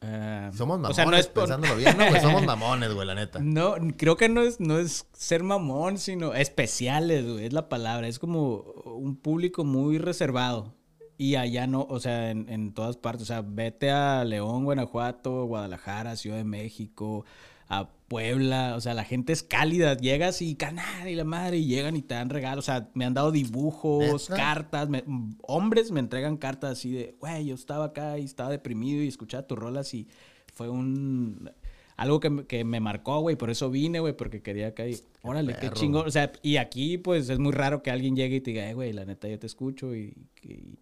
[0.00, 2.08] ah, somos o mamones, sea, no es por- pensándolo bien, ¿no?
[2.08, 2.22] güey?
[2.22, 3.38] Somos mamones, güey, la neta.
[3.38, 8.08] No, creo que no es, no es ser mamón, sino especiales, güey, es la palabra.
[8.08, 10.72] Es como un público muy reservado.
[11.18, 13.22] Y allá no, o sea, en, en todas partes.
[13.22, 17.24] O sea, vete a León, Guanajuato, Guadalajara, Ciudad de México,
[17.68, 18.74] a Puebla.
[18.76, 19.96] O sea, la gente es cálida.
[19.96, 22.64] Llegas y canal y la madre, y llegan y te dan regalos.
[22.64, 24.36] O sea, me han dado dibujos, ¿Neta?
[24.42, 24.88] cartas.
[24.90, 25.04] me-
[25.42, 29.46] hombres me entregan cartas así de, güey, yo estaba acá y estaba deprimido y escuchaba
[29.46, 30.06] tus rolas y
[30.52, 31.50] fue un.
[31.96, 34.98] Algo que, me- que me marcó, güey, por eso vine, güey, porque quería acá y,
[35.22, 36.06] órale, qué chingón.
[36.06, 38.74] O sea, y aquí, pues, es muy raro que alguien llegue y te diga, eh,
[38.74, 40.14] güey, la neta, yo te escucho y...
[40.42, 40.76] y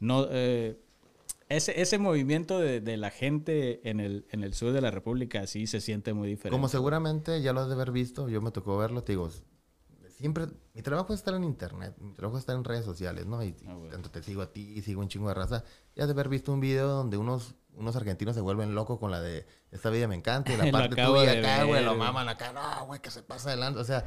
[0.00, 0.78] no, eh,
[1.48, 5.46] ese, ese movimiento de, de la gente en el, en el sur de la República
[5.46, 6.54] sí se siente muy diferente.
[6.54, 9.28] Como seguramente ya lo has de haber visto, yo me tocó verlo, te digo,
[10.16, 13.42] siempre, mi trabajo es estar en internet, mi trabajo es estar en redes sociales, ¿no?
[13.44, 13.90] Y, Ah, bueno.
[13.90, 15.64] tanto te sigo a ti sigo un chingo de raza.
[15.94, 19.10] Ya has de haber visto un video donde unos, unos argentinos se vuelven locos con
[19.10, 22.52] la de esta vida me encanta y la parte tuya acá, güey, lo maman acá,
[22.52, 23.80] no, güey, que se pasa adelante.
[23.80, 24.04] O sea,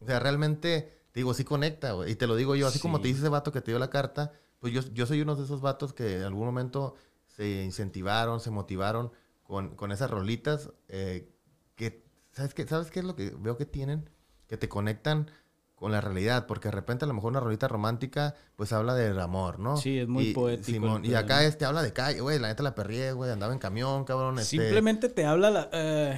[0.00, 2.10] o sea, realmente, te digo, sí conecta, güey.
[2.12, 3.08] Y te lo digo yo, así como te Sí.
[3.12, 5.60] dice ese vato que te dio la carta, pues yo, yo soy uno de esos
[5.60, 6.94] vatos que en algún momento
[7.26, 9.10] se incentivaron, se motivaron
[9.42, 11.28] con, con esas rolitas eh,
[11.74, 12.64] que, ¿sabes qué?
[12.66, 14.08] ¿Sabes qué es lo que veo que tienen?
[14.46, 15.30] Que te conectan
[15.74, 19.18] con la realidad, porque de repente a lo mejor una rolita romántica, pues habla del
[19.18, 19.76] amor, ¿no?
[19.76, 22.62] Sí, es muy Y- poético Simón, y acá este habla de calle, güey, la neta
[22.62, 24.38] la perrié, güey, andaba en camión, cabrón.
[24.38, 25.68] este- Simplemente te habla la...
[25.72, 26.16] eh,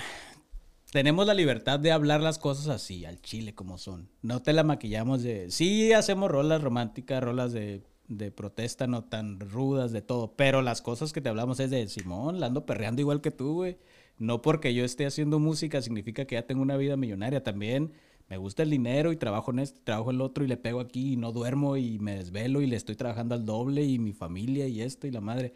[0.93, 4.11] tenemos la libertad de hablar las cosas así, al chile como son.
[4.23, 5.51] No te la maquillamos de...
[5.51, 10.35] Sí hacemos rolas románticas, rolas de, de protesta, no tan rudas, de todo.
[10.37, 13.55] Pero las cosas que te hablamos es de Simón, la ando perreando igual que tú,
[13.55, 13.79] güey.
[14.19, 17.43] No porque yo esté haciendo música significa que ya tengo una vida millonaria.
[17.43, 17.93] También
[18.29, 20.81] me gusta el dinero y trabajo en este, trabajo en el otro y le pego
[20.81, 24.13] aquí y no duermo y me desvelo y le estoy trabajando al doble y mi
[24.13, 25.53] familia y esto y la madre.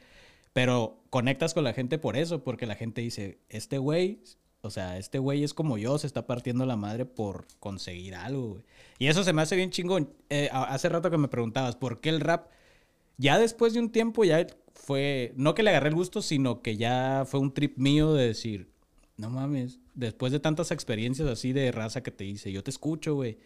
[0.52, 4.22] Pero conectas con la gente por eso, porque la gente dice, este güey,
[4.62, 8.48] o sea, este güey es como yo, se está partiendo la madre por conseguir algo,
[8.48, 8.64] güey.
[8.98, 10.10] Y eso se me hace bien chingón.
[10.30, 12.48] Eh, hace rato que me preguntabas, ¿por qué el rap?
[13.18, 16.76] Ya después de un tiempo ya fue, no que le agarré el gusto, sino que
[16.76, 18.70] ya fue un trip mío de decir,
[19.16, 23.14] no mames, después de tantas experiencias así de raza que te dice, yo te escucho,
[23.14, 23.38] güey.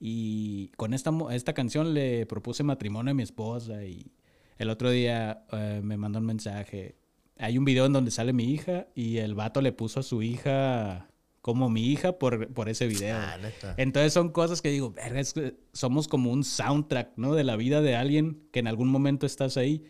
[0.00, 4.12] Y con esta, esta canción le propuse matrimonio a mi esposa y
[4.58, 6.96] el otro día eh, me mandó un mensaje.
[7.38, 10.22] Hay un video en donde sale mi hija y el vato le puso a su
[10.22, 11.08] hija
[11.40, 13.16] como mi hija por, por ese video.
[13.16, 13.38] Ah.
[13.76, 17.34] Entonces son cosas que digo, verga, es que somos como un soundtrack, ¿no?
[17.34, 19.84] De la vida de alguien que en algún momento estás ahí.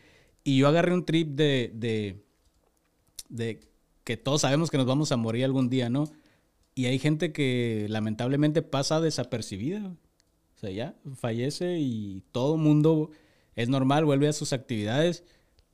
[0.44, 2.24] Y yo agarré un trip de, de,
[3.28, 3.60] de
[4.04, 6.04] que todos sabemos que nos vamos a morir algún día, ¿no?
[6.74, 9.86] Y hay gente que lamentablemente pasa desapercibida.
[9.86, 13.10] O sea, ya fallece y todo mundo
[13.56, 15.24] es normal, vuelve a sus actividades.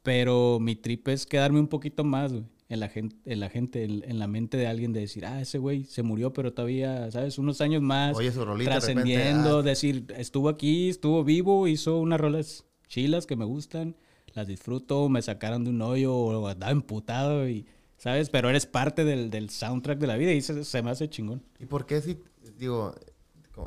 [0.05, 3.85] Pero mi trip es quedarme un poquito más, güey en la gente, en la gente,
[3.85, 7.39] en, la mente de alguien de decir, ah, ese güey se murió, pero todavía, ¿sabes?
[7.39, 8.17] Unos años más
[8.65, 9.63] trascendiendo, ah.
[9.63, 13.97] decir, estuvo aquí, estuvo vivo, hizo unas rolas chilas que me gustan,
[14.33, 17.67] las disfruto, me sacaron de un hoyo o andaba emputado y,
[17.99, 18.31] ¿sabes?
[18.31, 21.43] Pero eres parte del, del soundtrack de la vida y se, se me hace chingón.
[21.61, 22.19] ¿Y por qué si,
[22.59, 22.95] digo,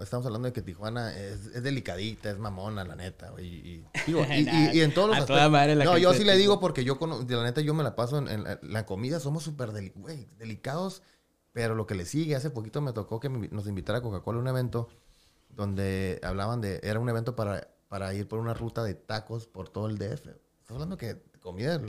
[0.02, 5.10] estamos hablando de que Tijuana es, delicadita, es mamona, la neta, Y, y, en todos
[5.10, 5.86] los aspectos.
[5.86, 8.44] no, yo sí le digo porque yo, de la neta, yo me la paso en,
[8.62, 9.20] la, comida.
[9.20, 11.04] Somos súper delicados,
[11.54, 14.42] pero lo que le sigue, hace poquito me tocó que nos invitara a Coca-Cola a
[14.42, 14.90] un evento
[15.50, 19.70] donde hablaban de, era un evento para, para ir por una ruta de tacos por
[19.70, 20.28] todo el DF.
[20.28, 21.82] Estamos hablando que comida,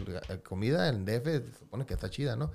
[0.45, 2.53] comida en DF se supone que está chida, ¿no?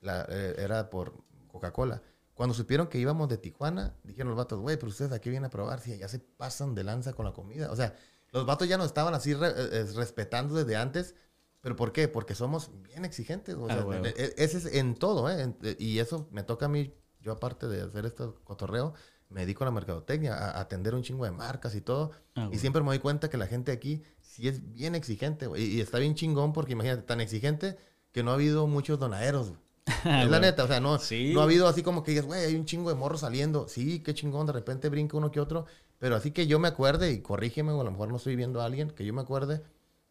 [0.00, 1.14] La, eh, era por
[1.48, 2.02] Coca-Cola.
[2.42, 5.50] Cuando supieron que íbamos de Tijuana, dijeron los vatos, güey, pero ustedes aquí vienen a
[5.50, 7.70] probar si ya se pasan de lanza con la comida.
[7.70, 7.94] O sea,
[8.32, 11.14] los vatos ya no estaban así eh, eh, respetando desde antes.
[11.60, 12.08] ¿Pero por qué?
[12.08, 13.54] Porque somos bien exigentes.
[13.54, 15.54] O ah, sea, e, ese es en todo, ¿eh?
[15.78, 18.92] y eso me toca a mí, yo aparte de hacer este cotorreo,
[19.28, 22.10] me dedico a la mercadotecnia, a, atender un chingo de marcas y todo.
[22.34, 25.62] Ah, y siempre me doy cuenta que la gente aquí sí es bien exigente, güey.
[25.62, 27.78] Y, y, está bien chingón porque imagínate, tan exigente
[28.10, 29.52] que no ha habido muchos donaderos,
[29.86, 32.54] es la neta, o sea, no, no ha habido así como que digas, güey, hay
[32.54, 33.68] un chingo de morros saliendo.
[33.68, 35.66] Sí, qué chingón, de repente brinca uno que otro.
[35.98, 38.60] Pero así que yo me acuerde, y corrígeme, o a lo mejor no estoy viendo
[38.60, 39.62] a alguien, que yo me acuerde,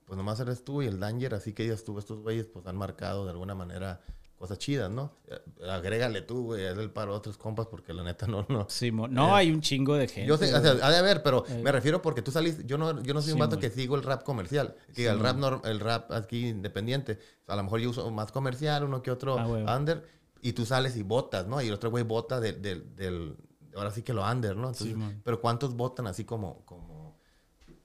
[0.05, 2.77] pues nomás eres tú y el Danger, así que digas tú, estos güeyes pues han
[2.77, 4.01] marcado de alguna manera
[4.41, 5.13] cosas chidas, ¿no?
[5.27, 8.65] Eh, agrégale tú, güey, es el paro a otros compas porque la neta no, no.
[8.69, 10.27] Sí, no, eh, hay un chingo de gente.
[10.27, 11.62] Yo sé, o sea, ha de haber, pero eh.
[11.63, 14.04] me refiero porque tú salís, yo no, yo no soy un vato que sigo el
[14.04, 18.32] rap comercial, que el rap el rap aquí independiente, a lo mejor yo uso más
[18.32, 20.06] comercial, uno que otro ah, under,
[20.41, 21.62] y tú sales y votas, ¿no?
[21.62, 23.38] Y el otro güey vota del, del,
[23.75, 24.73] ahora sí que lo under, ¿no?
[24.73, 26.80] sí, pero ¿cuántos votan así como, como,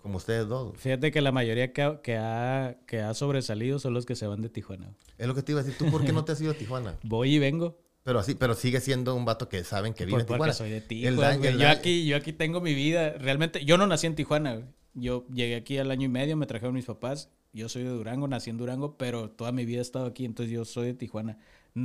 [0.06, 0.76] como ustedes dos?
[0.78, 4.26] Fíjate que la mayoría que ha, que, ha, que ha sobresalido son los que se
[4.26, 4.94] van de Tijuana.
[5.18, 5.76] Es lo que te iba a decir.
[5.76, 6.96] ¿Tú por qué no te has ido a Tijuana?
[7.02, 7.76] Voy y vengo.
[8.04, 10.52] Pero así, pero sigue siendo un vato que saben que vive en Tijuana.
[10.52, 11.50] soy de Tijuana.
[11.50, 13.14] yo, aquí, yo aquí tengo mi vida.
[13.18, 14.62] Realmente, yo no nací en Tijuana.
[14.94, 17.30] Yo llegué aquí al año y medio, me trajeron mis papás.
[17.56, 20.52] Yo soy de Durango, nací en Durango, pero toda mi vida he estado aquí, entonces
[20.52, 21.38] yo soy de Tijuana.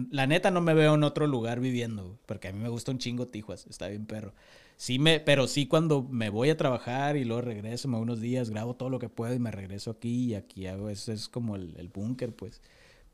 [0.10, 2.98] La neta no me veo en otro lugar viviendo, porque a mí me gusta un
[2.98, 4.34] chingo Tijuas, está bien perro.
[4.76, 8.50] Sí me, pero sí cuando me voy a trabajar y luego regreso, me unos días,
[8.50, 11.56] grabo todo lo que puedo y me regreso aquí y aquí hago, eso es como
[11.56, 12.62] el, búnker, pues.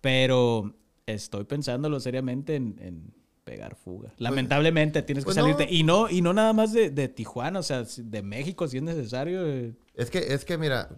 [0.01, 0.73] Pero
[1.05, 4.09] estoy pensándolo seriamente en, pegar fuga.
[4.09, 5.67] Pues, Lamentablemente tienes que pues salirte.
[5.69, 9.47] Y no, y no nada más de, Tijuana, o sea, de México si es necesario.
[9.47, 9.75] Eh.
[9.93, 10.89] Es que, es que mira,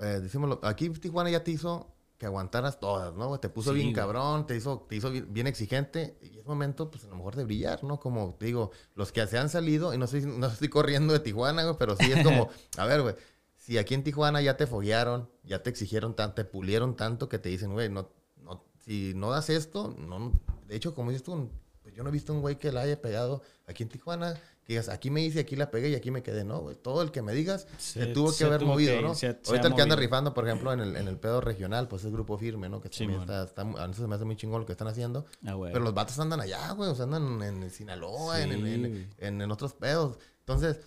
[0.00, 3.40] eh, decimos, aquí Tijuana ya te hizo que aguantaras todas, ¿no?
[3.40, 7.08] Te puso bien cabrón, te hizo, te hizo bien, exigente y es momento, pues a
[7.08, 7.98] lo mejor de brillar, ¿no?
[7.98, 11.20] Como te digo, los que se han salido, y no estoy, no estoy corriendo de
[11.20, 13.14] Tijuana, güey, pero sí es como, a ver, güey,
[13.56, 17.38] si aquí en Tijuana ya te foguearon, ya te exigieron tanto, te pulieron tanto que
[17.38, 18.10] te dicen, güey, no,
[18.42, 21.48] no, si no das esto, no, de hecho, como dices tú,
[21.82, 24.38] pues yo no he visto un güey que la haya pegado aquí en Tijuana
[24.74, 26.44] digas, aquí me hice, aquí la pegué y aquí me quedé.
[26.44, 26.76] No, güey.
[26.76, 29.08] Todo el que me digas se, tuvo que haber movido, ¿no?
[29.08, 32.12] Ahorita el que anda rifando, por ejemplo, en el, en el pedo regional, pues es
[32.12, 32.80] grupo firme, ¿no?
[32.80, 35.26] Que también está, está, a nosotros se me hace muy chingón lo que están haciendo.
[35.46, 36.90] Ah, Pero los vatos andan allá, güey.
[36.90, 40.18] O sea, andan en, Sinaloa, en, en, otros pedos.
[40.40, 40.80] Entonces,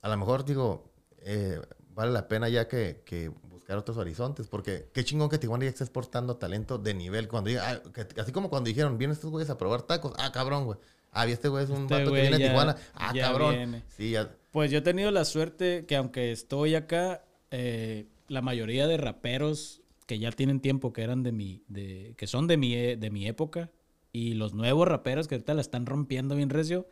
[0.00, 1.60] a lo mejor digo, eh,
[1.94, 5.70] vale la pena ya que, que, buscar otros horizontes, porque qué chingón que Tijuana ya
[5.70, 7.28] está exportando talento de nivel.
[7.28, 7.82] Cuando diga, ah,
[8.20, 10.78] así como cuando dijeron, vienen estos güeyes a probar tacos, ah, cabrón, güey.
[11.12, 12.76] Ah, este güey es un este vato que viene de Tijuana.
[12.94, 13.82] Ah, cabrón.
[13.88, 14.34] Sí, ya.
[14.50, 19.82] Pues yo he tenido la suerte que aunque estoy acá, eh, la mayoría de raperos
[20.06, 23.28] que ya tienen tiempo, que eran de mi, de, que son de mi, de mi
[23.28, 23.70] época,
[24.10, 26.86] y los nuevos raperos que ahorita la están rompiendo bien recio,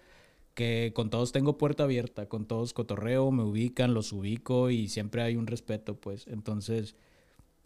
[0.54, 5.22] que con todos tengo puerta abierta, con todos cotorreo, me ubican, los ubico y siempre
[5.22, 6.26] hay un respeto, pues.
[6.26, 6.94] Entonces,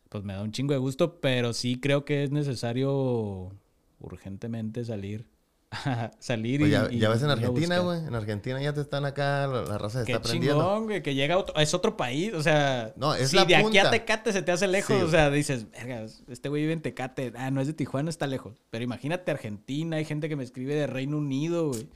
[0.08, 3.50] pues me da un chingo de gusto, pero sí creo que es necesario
[3.98, 5.26] urgentemente salir
[6.18, 7.98] salir pues y, ya, ves en Argentina, güey.
[7.98, 10.60] En Argentina ya te están acá, la, raza se está prendiendo.
[10.60, 12.92] chingón, güey, que llega otro, es otro país, o sea.
[12.96, 16.06] No, es si de aquí a Tecate se te hace lejos, o sea, dices, verga,
[16.28, 17.32] este güey vive en Tecate.
[17.36, 18.54] Ah, no es de Tijuana, está lejos.
[18.70, 21.88] Pero imagínate Argentina, hay gente que me escribe de Reino Unido, güey.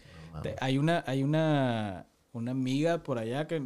[0.61, 3.63] hay una, hay una, una amiga por allá que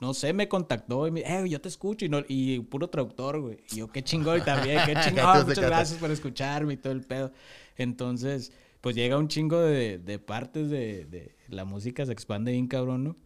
[0.00, 3.38] no sé, me contactó y me eh, yo te escucho y, no, y puro traductor,
[3.38, 3.58] güey.
[3.70, 7.32] Y yo, qué chingón también, qué chingón, muchas gracias por escucharme y todo el pedo.
[7.76, 12.66] Entonces, pues llega un chingo de, de partes de, de, la música, se expande bien
[12.66, 13.16] cabrón, ¿no?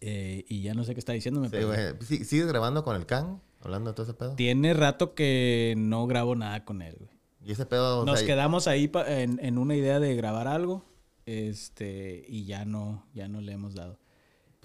[0.00, 1.48] Eh, y ya no sé qué está diciéndome.
[1.50, 2.24] Sí, güey.
[2.24, 3.42] ¿Sigues grabando con el Can?
[3.60, 4.34] Hablando de todo ese pedo.
[4.34, 7.10] Tiene rato que no grabo nada con él, güey.
[7.44, 8.04] ¿Y ese pedo?
[8.04, 10.84] Nos quedamos ahí en, en, una idea de grabar algo.
[11.26, 13.98] Este, y ya no, ya no le hemos dado.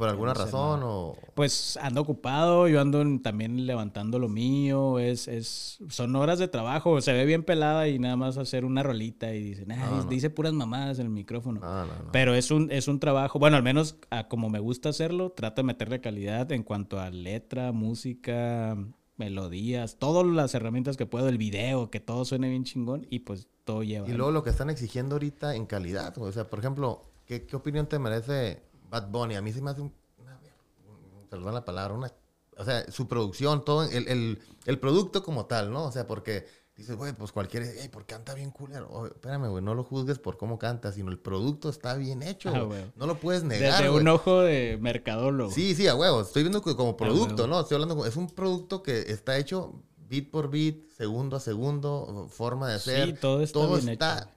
[0.01, 1.15] ¿Por alguna no razón o...?
[1.35, 6.47] Pues ando ocupado, yo ando en- también levantando lo mío, es, es, son horas de
[6.47, 9.97] trabajo, se ve bien pelada y nada más hacer una rolita y dicen, "Ay, No,
[9.97, 10.03] no.
[10.05, 11.59] dice puras mamadas en el micrófono.
[11.59, 12.11] No, no, no.
[12.11, 15.61] Pero es un, es un trabajo, bueno, al menos a como me gusta hacerlo, trato
[15.61, 18.75] de meterle calidad en cuanto a letra, música,
[19.17, 23.47] melodías, todas las herramientas que puedo, el video, que todo suene bien chingón y pues
[23.65, 24.09] todo lleva.
[24.09, 26.17] Y luego lo que están exigiendo ahorita en calidad.
[26.17, 29.35] O sea, por ejemplo, ¿qué, qué opinión te merece Bad Bunny?
[29.35, 29.91] A mí sí me hace un...
[30.19, 30.39] una-
[30.87, 32.11] un- perdón la palabra, una...
[32.57, 35.85] O sea, su producción, todo, el, el, el producto como tal, ¿no?
[35.85, 38.89] O sea, porque dices, güey, pues cualquiera, hey, ¿por qué canta bien culero?
[38.91, 42.51] Oye, espérame, güey, no lo juzgues por cómo canta, sino el producto está bien hecho,
[42.53, 42.91] Ah, güey.
[42.95, 44.01] No lo puedes negar, Desde güey.
[44.01, 45.49] un ojo de mercadólogo.
[45.51, 46.21] Sí, sí, a huevo.
[46.21, 47.47] Estoy viendo como producto, huevo.
[47.47, 47.61] ¿no?
[47.61, 52.67] Estoy hablando, es un producto que está hecho beat por beat, segundo a segundo, forma
[52.67, 53.07] de hacer.
[53.07, 54.29] Sí, todo está bien está-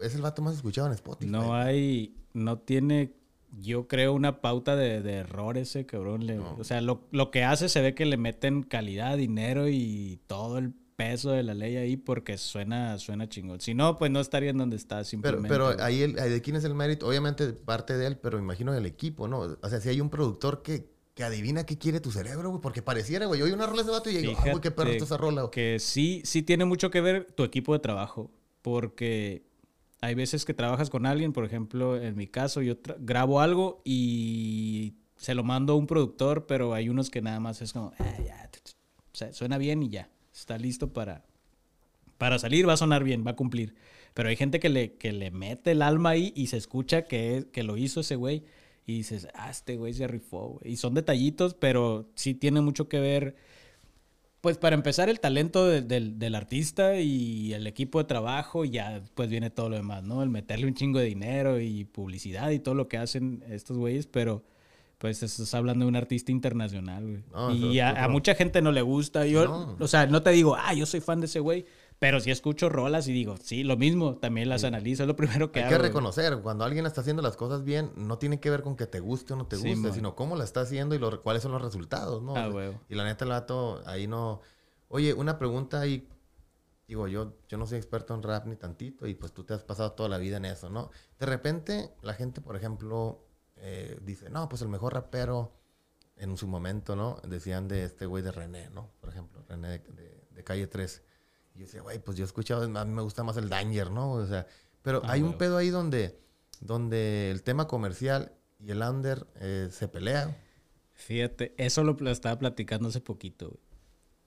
[0.00, 1.30] Es el vato más escuchado en Spotify.
[1.30, 3.14] No hay, no tiene,
[3.60, 6.26] yo creo, una pauta de, de error ese cabrón.
[6.26, 10.18] Le- O sea, lo, lo que hace se ve que le meten calidad, dinero y
[10.26, 13.60] todo el peso de la ley ahí porque suena, suena chingón.
[13.60, 15.48] Si no, pues no estaría en donde está Pero, simplemente.
[15.48, 15.76] pero güey.
[15.80, 18.86] ahí, el, ahí de quién es el mérito, obviamente parte de él, pero imagino del
[18.86, 19.40] equipo, ¿no?
[19.60, 22.80] O sea, si hay un productor que, que adivina qué quiere tu cerebro, güey, porque
[22.80, 25.04] pareciera, güey, yo oí una rola de vato y digo, ah, güey, qué perro está
[25.04, 25.50] esa rola, güey.
[25.50, 28.30] Que sí, sí tiene mucho que ver tu equipo de trabajo.
[28.62, 29.44] Porque
[30.00, 34.94] hay veces que trabajas con alguien, por ejemplo, en mi caso, yo grabo algo y
[35.16, 38.16] se lo mando a un productor, pero hay unos que nada más es como, "Ah,
[38.24, 38.72] ya, t- t-".
[38.72, 41.24] o sea, suena bien y ya, está listo para,
[42.18, 43.74] para salir, va a sonar bien, va a cumplir.
[44.14, 47.46] Pero hay gente que le, que le mete el alma ahí y se escucha que,
[47.52, 48.44] que lo hizo ese güey.
[48.86, 50.60] Y dices, ah, este güey se rifó.
[50.64, 53.36] Y son detallitos, pero sí tiene mucho que ver
[54.40, 58.70] pues para empezar, el talento de- del, del artista y el equipo de trabajo, y
[58.70, 60.22] ya pues viene todo lo demás, ¿no?
[60.22, 64.06] El meterle un chingo de dinero y publicidad y todo lo que hacen estos güeyes,
[64.06, 64.44] pero
[64.98, 67.22] pues estás hablando de un artista internacional, güey.
[67.32, 69.26] No, y a, a mucha gente no le gusta.
[69.26, 69.76] Yo, No.
[69.78, 71.66] o sea, no te digo, ah, yo soy fan de ese güey,
[71.98, 75.50] pero sí escucho rolas y digo, sí, lo mismo, también las analizo, es lo primero
[75.52, 75.70] que Hay hago.
[75.72, 75.88] que güey.
[75.88, 79.00] reconocer, cuando alguien está haciendo las cosas bien, no tiene que ver con que te
[79.00, 81.52] guste o no te Sí, guste, sino cómo la está haciendo y lo- cuáles son
[81.52, 82.36] los resultados, ¿no?
[82.36, 82.80] Ah, O sea, huevo.
[82.88, 84.40] Y la neta, el vato ahí no...
[84.88, 86.08] Oye, una pregunta ahí.
[86.86, 89.64] Digo, yo, yo no soy experto en rap ni tantito y pues tú te has
[89.64, 90.90] pasado toda la vida en eso, ¿no?
[91.18, 95.52] De repente, la gente, por ejemplo, eh, dice, no, pues el mejor rapero
[96.16, 97.20] en su momento, ¿no?
[97.26, 98.92] Decían de este güey de René, ¿no?
[99.00, 101.02] Por ejemplo, René de, de- de Calle 13.
[101.56, 103.90] Y yo decía, güey, pues yo he escuchado, a mí me gusta más el Danger,
[103.90, 104.12] ¿no?
[104.12, 104.46] O sea,
[104.82, 106.18] pero Ah, hay un pedo ahí donde,
[106.60, 110.36] donde el tema comercial y el under eh, se pelean.
[110.92, 113.60] Fíjate, eso lo, lo estaba platicando hace poquito, güey.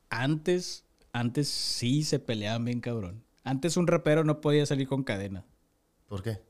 [0.10, 3.24] Antes, antes sí se peleaban bien cabrón.
[3.44, 5.46] Antes un rapero no podía salir con cadena,
[6.08, 6.42] ¿Por qué?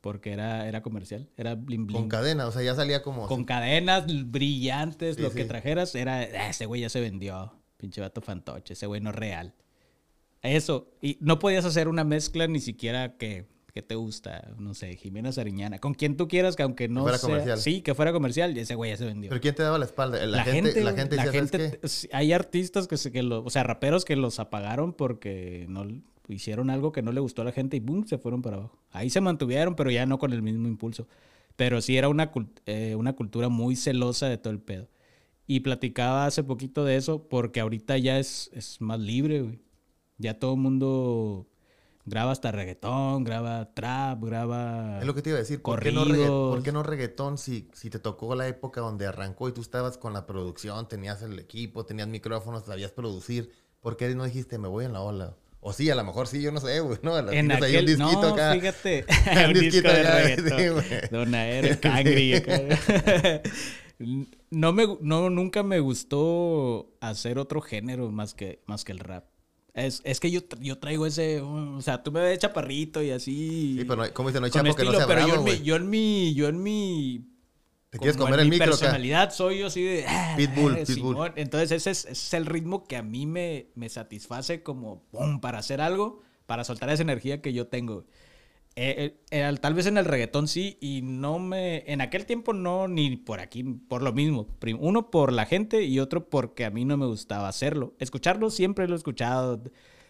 [0.00, 2.00] porque era, era comercial, era bling bling.
[2.00, 3.26] Con cadena, o sea, ya salía como...
[3.26, 8.00] Con cadenas brillantes, Sí, lo que trajeras era, "Ah, ese güey ya se vendió, pinche
[8.00, 9.54] vato fantoche, ese güey no es real.
[10.42, 14.94] Eso, y no podías hacer una mezcla ni siquiera que, que te gusta, no sé,
[14.96, 17.58] Jimena Sariñana, con quien tú quieras, que aunque no fuera sea- comercial.
[17.58, 19.28] Sí, que fuera comercial, y ese güey ya se vendió.
[19.30, 20.18] ¿Pero quién te daba la espalda?
[20.26, 23.22] La, La, gente, gente, la gente la decía, ¿sabes gente- hay artistas que, se, que
[23.22, 25.86] lo, o sea, raperos que los apagaron porque no
[26.28, 28.78] hicieron algo que no le gustó a la gente y boom, se fueron para abajo.
[28.92, 31.08] Ahí se mantuvieron, pero ya no con el mismo impulso.
[31.56, 34.88] Pero sí era una, cult- eh, una cultura muy celosa de todo el pedo.
[35.48, 39.58] Y platicaba hace poquito de eso porque ahorita ya es, es más libre, güey.
[40.18, 41.46] Ya todo el mundo
[42.04, 44.98] graba hasta reggaetón, graba trap, graba...
[45.00, 45.60] Es lo que te iba a decir.
[45.62, 46.54] ¿Por qué no, regga- corridos.
[46.56, 49.98] por qué no reggaetón si, si te tocó la época donde arrancó y tú estabas
[49.98, 53.52] con la producción, tenías el equipo, tenías micrófonos, sabías producir?
[53.80, 55.36] ¿Por qué no dijiste, me voy en la ola?
[55.60, 57.18] O sí, a lo mejor sí, yo no sé, güey, ¿no?
[57.18, 58.52] En aquel, un disquito no, acá.
[58.54, 59.04] fíjate,
[59.44, 60.58] Un un disco de reggaetón.
[60.58, 61.08] sí, güey.
[61.10, 62.42] Don Aero, Cangri.
[64.50, 69.24] no me, no, nunca me gustó hacer otro género más que, más que el rap.
[69.86, 73.76] Es, es que yo, yo traigo ese, o sea, tú me ves chaparrito y así.
[73.78, 74.40] Sí, pero no hay- ¿cómo dice?
[74.40, 75.62] No hay con chapo que no estilo, sea pero yo, bravo, en mi, güey.
[75.64, 77.24] yo en mi, yo en mi
[77.90, 78.80] ¿Te quieres como comer en el mi micro acá?
[78.80, 80.04] personalidad soy yo así de...
[80.06, 80.94] ah, Pitbull, ah, pitbull.
[81.14, 81.32] Simón.
[81.36, 85.40] Entonces ese es, ese es el ritmo que a mí me, me satisface como pum,
[85.40, 88.04] para hacer algo, para soltar esa energía que yo tengo.
[88.80, 91.82] Eh, eh, eh, tal vez en el reggaetón sí, y no me...
[91.90, 94.46] En aquel tiempo no, ni por aquí, por lo mismo.
[94.78, 97.94] Uno por la gente y otro porque a mí no me gustaba hacerlo.
[97.98, 99.60] Escucharlo siempre lo he escuchado.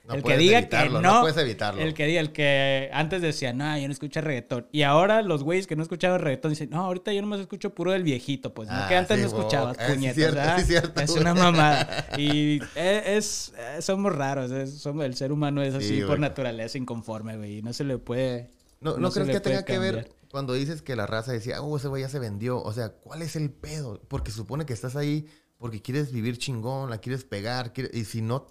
[0.06, 1.82] No el que diga evitarlo, que no no, puedes evitarlo.
[1.82, 4.66] El que diga, el que antes decía, no, yo no escucho reggaetón.
[4.72, 7.92] Y ahora los güeyes que no escuchaban reggaetón dicen, no, ahorita yo nomás escucho puro
[7.92, 10.58] del viejito, pues, no Ah, que antes sí, no escuchabas, ah, puñetas, cierto, ¿verdad?
[10.58, 12.06] sí, cierto, Es una mamada.
[12.18, 16.08] Y eh, es, eh, somos raros, es- somos, el ser humano es así Sí, por
[16.16, 16.20] güey.
[16.20, 18.48] naturaleza inconforme, güey, y no se le puede...
[18.80, 21.88] ¿No, no, crees que tenga que ver cuando dices que la raza decía, oh, ese
[21.88, 24.00] güey ya se vendió, o sea, ¿cuál es el pedo?
[24.08, 25.26] Porque supone que estás ahí
[25.58, 28.46] porque quieres vivir chingón, la quieres pegar, y si no,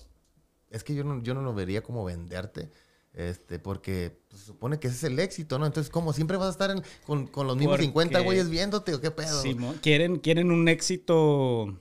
[0.70, 2.70] es que yo no, yo no lo vería como venderte.
[3.13, 5.66] Este, porque pues, supone que ese es el éxito, ¿no?
[5.66, 9.10] Entonces, como siempre vas a estar con, con, los mismos 50 güeyes viéndote o qué
[9.10, 9.42] pedo.
[9.82, 11.80] quieren, quieren un éxito,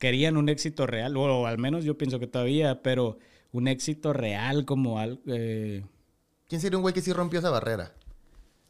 [0.00, 3.18] querían un éxito real, o, al menos yo pienso que todavía, pero
[3.52, 5.20] un éxito real como algo...
[5.26, 5.84] Eh...
[6.52, 7.94] ¿Quién sería un güey que sí rompió esa barrera?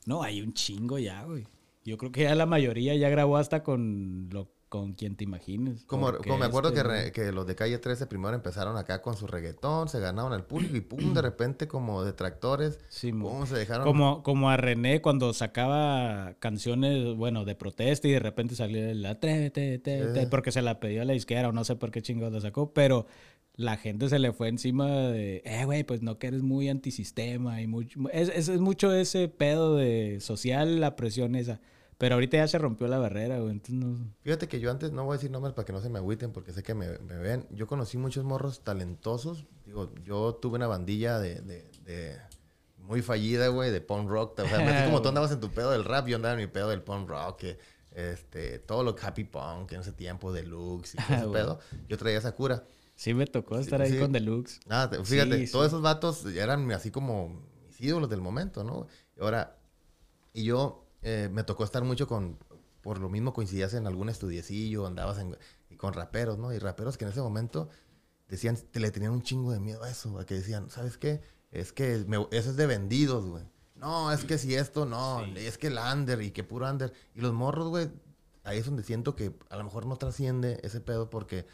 [0.06, 1.48] No, hay un chingo ya, güey.
[1.84, 5.84] Yo creo que ya la mayoría ya grabó hasta con lo con quien te imagines.
[5.84, 9.26] Como, como me acuerdo que, que, los de Calle 13 primero empezaron acá con su
[9.26, 13.12] reggaetón, se ganaron el público y pum, de repente como detractores, sí,
[13.46, 13.84] se dejaron...
[13.84, 19.04] Como, como a René cuando sacaba canciones, bueno, de protesta y de repente salió el
[19.04, 22.32] atrévete, te, porque se la pidió a la izquierda o no sé por qué chingados
[22.32, 23.06] la sacó, pero
[23.54, 27.60] la gente se le fue encima de, eh, güey, pues no que eres muy antisistema
[27.60, 28.00] y mucho...
[28.12, 31.60] Es, es, es mucho ese pedo de social, la presión esa.
[32.02, 33.60] Pero ahorita ya se rompió la barrera, güey.
[34.22, 36.32] Fíjate que yo antes, no voy a decir nombres para que no se me agüiten,
[36.32, 37.46] porque sé que me, ven.
[37.50, 39.46] Yo conocí muchos morros talentosos.
[39.66, 41.70] Digo, yo tuve una bandilla de,
[42.78, 44.36] muy fallida, güey, de punk rock.
[44.40, 46.48] O sea, así como tú andabas en tu pedo del rap, yo andaba en mi
[46.48, 47.58] pedo del punk rock, que,
[47.94, 51.60] este, todo lo happy punk en ese tiempo, deluxe y todo ese pedo.
[51.88, 52.64] Yo traía esa cura.
[53.02, 54.60] Sí, me tocó estar ahí con deluxe.
[54.64, 58.86] Nada, fíjate, todos esos vatos eran así como mis ídolos del momento, ¿no?
[59.20, 59.58] Ahora,
[60.32, 62.38] y yo eh, me tocó estar mucho con,
[62.80, 65.18] por lo mismo coincidías en algún estudiecillo, andabas
[65.78, 66.52] con raperos, ¿no?
[66.52, 67.68] Y raperos que en ese momento
[68.28, 71.22] decían, te le tenían un chingo de miedo a eso, a que decían, ¿sabes qué?
[71.50, 73.42] Es que eso es de vendidos, güey.
[73.74, 76.92] No, es que si esto, no, es que el under y que puro under.
[77.16, 77.90] Y los morros, güey,
[78.44, 81.46] ahí es donde siento que a lo mejor no trasciende ese pedo porque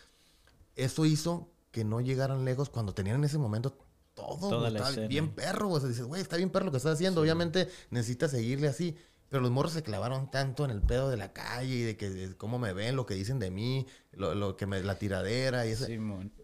[0.78, 3.76] eso hizo que no llegaran lejos cuando tenían en ese momento
[4.14, 4.66] todo.
[4.66, 7.20] Está bien perro, o sea, dices, güey, está bien perro lo que estás haciendo.
[7.20, 8.96] Obviamente necesitas seguirle así.
[9.28, 12.34] Pero los morros se clavaron tanto en el pedo de la calle y de que
[12.38, 15.86] cómo me ven, lo que dicen de mí, lo, que me, la tiradera y eso.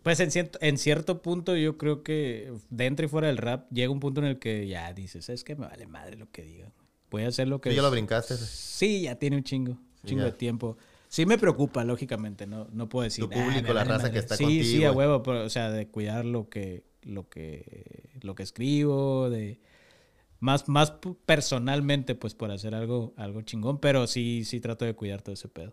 [0.03, 3.91] Pues en cierto, en cierto punto yo creo que dentro y fuera del rap llega
[3.91, 6.71] un punto en el que ya dices, es que me vale madre lo que diga.
[7.11, 7.71] Voy a hacer lo que...
[7.71, 8.37] ¿Tú ya lo brincaste?
[8.37, 10.77] Sí, ya tiene un chingo, un chingo de tiempo.
[11.15, 13.25] Sí me preocupa, lógicamente, no, no puedo decir...
[13.25, 14.65] Tu público, la raza que está contigo.
[14.65, 19.31] Sí, sí, a huevo, o sea, de cuidar lo que, lo que, lo que escribo,
[19.31, 19.61] de
[20.41, 20.93] más, más
[21.25, 25.47] personalmente, pues por hacer algo, algo chingón, pero sí, sí trato de cuidar todo ese
[25.47, 25.73] pedo.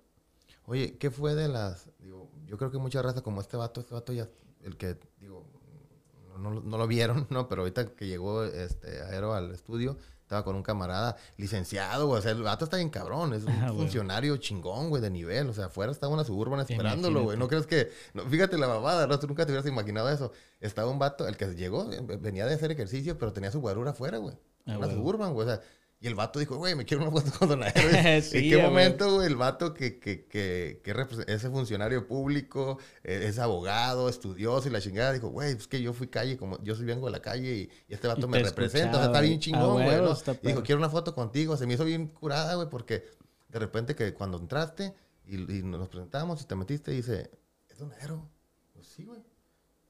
[0.68, 3.96] Oye, ¿qué fue de las, digo, yo creo que mucha raza como este vato, este
[3.96, 4.30] vato ya,
[4.64, 5.44] el que, digo,
[6.38, 7.50] no, no, lo vieron, ¿no?
[7.50, 9.98] Pero ahorita que llegó este Aero al estudio,
[10.32, 12.20] estaba con un camarada licenciado, güey.
[12.20, 13.34] O sea, el vato está bien cabrón.
[13.34, 15.50] Es un ah, funcionario chingón, güey, de nivel.
[15.50, 17.38] O sea, afuera estaba una suburban esperándolo, güey.
[17.38, 17.92] No crees que.
[18.30, 19.20] fíjate la babada, ¿no?
[19.20, 20.32] Tú nunca te hubieras imaginado eso.
[20.62, 23.92] Estaba un vato, el que llegó, eh, venía de hacer ejercicio, pero tenía su guarura
[23.92, 24.38] afuera, güey.
[24.68, 25.48] Ah, una suburban, güey.
[25.48, 25.62] O sea,
[26.04, 29.28] y el vato dijo, güey, me quiero una foto con Don ¿En qué momento, güey,
[29.28, 34.82] el vato que, que, que, que ese funcionario público, eh, es abogado, estudioso y la
[34.82, 37.56] chingada, dijo, güey, es que yo fui calle, como yo soy vengo de la calle
[37.56, 40.16] y, este vato me representa, o sea, está bien chingón, güey, ¿no?
[40.42, 43.06] dijo, quiero una foto contigo, se me hizo bien curada, güey, porque
[43.50, 44.96] de repente que cuando entraste
[45.28, 47.30] y, nos presentamos y te metiste, dice,
[47.70, 47.94] ¿es Don
[48.74, 49.22] Pues sí, güey.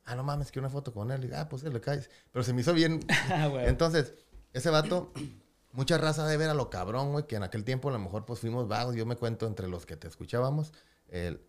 [0.03, 1.23] Ah, no mames, quiero una foto con él.
[1.23, 2.09] Y, ah, pues le caes.
[2.33, 2.99] Pero se me hizo bien.
[3.29, 4.13] Ah, Entonces,
[4.51, 5.13] ese vato
[5.73, 8.25] mucha raza de ver a lo cabrón, güey, que en aquel tiempo a lo mejor
[8.25, 8.95] pues fuimos vagos.
[8.95, 10.73] Yo me cuento entre los que te escuchábamos,
[11.09, 11.41] el,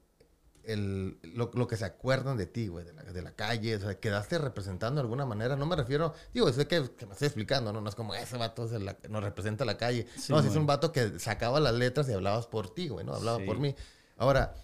[0.64, 3.80] el, lo, lo, que se acuerdan de ti, güey, de la, de la, calle, o
[3.80, 5.56] sea, quedaste representando de alguna manera.
[5.56, 7.80] No me refiero, digo, sé que, que me estoy explicando, ¿no?
[7.80, 10.06] No es como ese vato se la, nos representa la calle.
[10.28, 13.14] no, es un vato que sacaba las letras y hablabas por ti, güey, ¿no?
[13.14, 13.74] Hablaba por mí.
[14.16, 14.54] Ahora,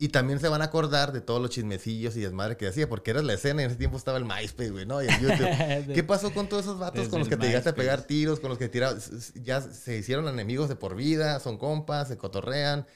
[0.00, 3.10] y también se van a acordar de todos los chismecillos y desmadre que hacía, porque
[3.10, 5.02] eras la escena y en ese tiempo estaba el MySpace, güey, ¿no?
[5.02, 5.92] Y el YouTube.
[5.92, 8.48] ¿Qué pasó con todos esos vatos con los que te llegaste a pegar tiros, con
[8.50, 9.32] los que tirabas?
[9.34, 12.86] Ya se hicieron enemigos de por vida, son compas, se cotorrean.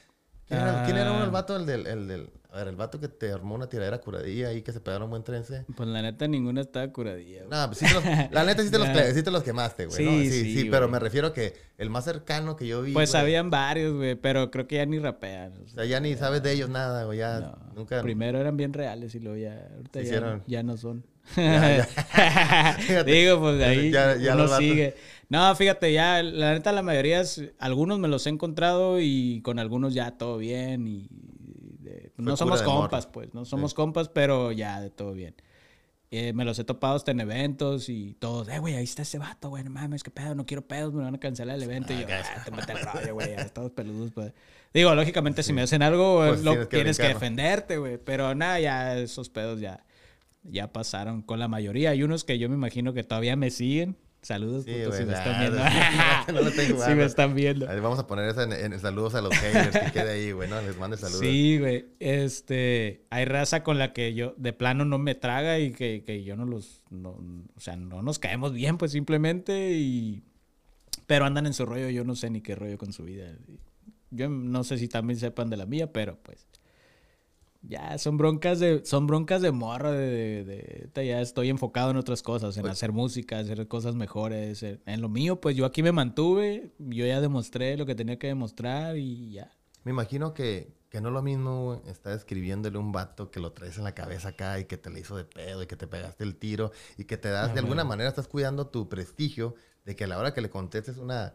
[0.52, 1.32] ¿Quién, era, ¿quién era uno el ah.
[1.32, 4.48] vato, el del, el del a ver, el vato que te armó una tiradera curadilla
[4.48, 5.64] ahí que se pegaron un buen trense.
[5.74, 7.44] Pues la neta ninguna estaba curadilla.
[7.50, 9.96] No, pues sí te los, la neta sí te, los, sí te los quemaste, güey.
[9.96, 12.92] Sí, sí, sí, pero me refiero a que el más cercano que yo vi.
[12.92, 15.54] Pues habían varios, güey, pero creo que ya ni rapean.
[15.64, 17.20] O sea, ya ni sabes de ellos nada, güey.
[17.20, 18.02] Ya nunca.
[18.02, 19.70] Primero eran bien reales y luego ya.
[19.74, 21.06] Ahorita ya, ya, no son.
[23.06, 24.94] Digo, pues ahí ya, ya uno sigue.
[25.32, 27.22] No, fíjate, ya la neta la mayoría,
[27.58, 31.08] algunos me los he encontrado y con algunos ya todo bien y
[32.18, 35.34] no somos compas, pues, no somos compas, pero ya de todo bien.
[36.10, 39.16] Eh, me los he topado hasta en eventos y todos, eh, güey, ahí está ese
[39.16, 41.94] vato, güey, no mames, qué pedo, no quiero pedos, me van a cancelar el evento.
[41.94, 44.34] y yo, ah, te mete el rollo, güey, estamos peludos, pues.
[44.74, 47.96] Digo, lógicamente, si me hacen algo, pues lo, tienes, que, defenderte, güey.
[47.96, 49.82] Pero nada, ya esos pedos ya,
[50.42, 51.88] ya pasaron con la mayoría.
[51.88, 55.14] Hay unos que yo me imagino que todavía me siguen Saludos, Sí, güey, si me
[55.14, 55.58] están viendo.
[56.32, 57.66] no, lo estoy si me están viendo.
[57.66, 60.62] Vamos a poner eso en, en saludos a los haters que quede ahí, güey, ¿no?
[60.62, 61.20] Les mande saludos.
[61.20, 61.86] Sí, güey.
[61.98, 66.22] Este, hay raza con la que yo de plano no me traga y que, que
[66.22, 67.18] yo no los, no,
[67.56, 70.22] o sea, no nos caemos bien, pues simplemente y,
[71.08, 73.26] pero andan en su rollo, yo no sé ni qué rollo con su vida.
[74.10, 76.46] Yo no sé si también sepan de la mía, pero pues,
[77.62, 80.44] ya son broncas de, son broncas de morro, de,
[80.94, 84.80] de- ya estoy enfocado en otras cosas, en Pues- hacer música, hacer cosas mejores, en,
[84.86, 88.26] en lo mío, pues yo aquí me mantuve, yo ya demostré lo que tenía que
[88.28, 89.50] demostrar y ya.
[89.84, 93.78] Me imagino que, que no es lo mismo estar escribiéndole un vato que lo traes
[93.78, 96.22] en la cabeza acá y que te le hizo de pedo y que te pegaste
[96.24, 99.54] el tiro y que te das, Ah, de alguna manera estás cuidando tu prestigio
[99.84, 101.34] de que a la hora que le contestes una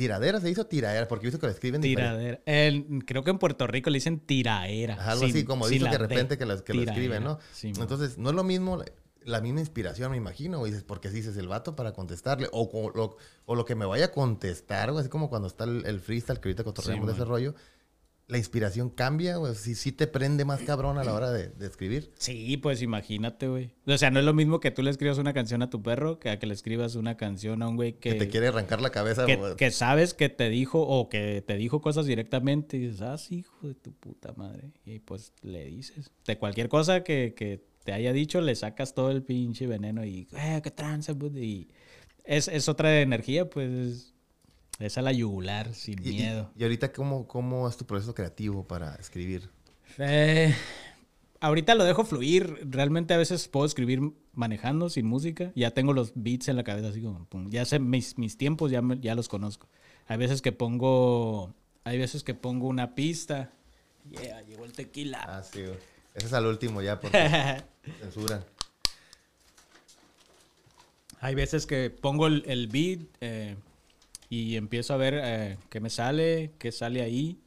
[0.00, 1.80] tiradera, se hizo tiradera, porque he visto que lo escriben.
[1.80, 2.40] Tiradera.
[2.46, 4.94] El- creo que en Puerto Rico le dicen tiraera.
[4.94, 6.82] Ajá, algo sin- así, como sin dice la que de repente que, las, que lo
[6.82, 7.22] escriben.
[7.22, 7.38] ¿no?
[7.52, 7.68] Sí.
[7.78, 8.82] Entonces, no es lo mismo
[9.24, 12.62] la, misma inspiración, me imagino, güey, dices, porque si dices el vato para contestarle, o,
[12.62, 15.84] o lo, o lo que me vaya a contestar, güey, así como cuando está el,
[15.84, 17.30] el freestyle que ahorita cotorreamos de Sí, ese mo.
[17.30, 17.54] rollo,
[18.30, 21.66] la inspiración cambia, güey, si sí te prende más cabrón a la hora de, de
[21.66, 22.12] escribir.
[22.18, 23.72] Sí, pues imagínate, güey.
[23.86, 26.18] O sea, no es lo mismo que tú le escribas una canción a tu perro
[26.18, 28.80] que a que le escribas una canción a un güey que, Que te quiere arrancar
[28.80, 29.56] la cabeza, que, güey.
[29.56, 33.38] que sabes que te dijo o que te dijo cosas directamente y dices, ah, sí,
[33.38, 34.70] hijo de tu puta madre.
[34.84, 36.10] Y pues le dices.
[36.26, 40.28] De cualquier cosa que, que te haya dicho, le sacas todo el pinche veneno y,
[40.36, 41.68] eh, qué tranza, bud", Y
[42.24, 44.14] es, es otra energía, pues.
[44.80, 46.50] Es a la yugular, sin Y- y- miedo.
[46.56, 49.48] Y, ahorita, ¿cómo, ¿cómo es tu proceso creativo para escribir?
[49.98, 50.54] Eh,
[51.40, 52.66] ahorita lo dejo fluir.
[52.68, 54.00] Realmente a veces puedo escribir
[54.32, 55.52] manejando sin música.
[55.54, 57.50] Ya tengo los beats en la cabeza, así como pum.
[57.50, 59.68] Ya sé mis, mis tiempos, ya, me- ya los conozco.
[60.08, 61.52] Hay veces que pongo.
[61.84, 63.52] Hay veces que pongo una pista.
[64.10, 65.20] Yeah, llegó el tequila.
[65.28, 65.76] Ah, sí, güey.
[66.14, 67.18] Ese es al último ya, porque
[68.00, 68.42] censuran.
[71.20, 73.56] Hay veces que pongo el, el beat eh,
[74.30, 77.40] y empiezo a ver eh, qué me sale, qué sale ahí.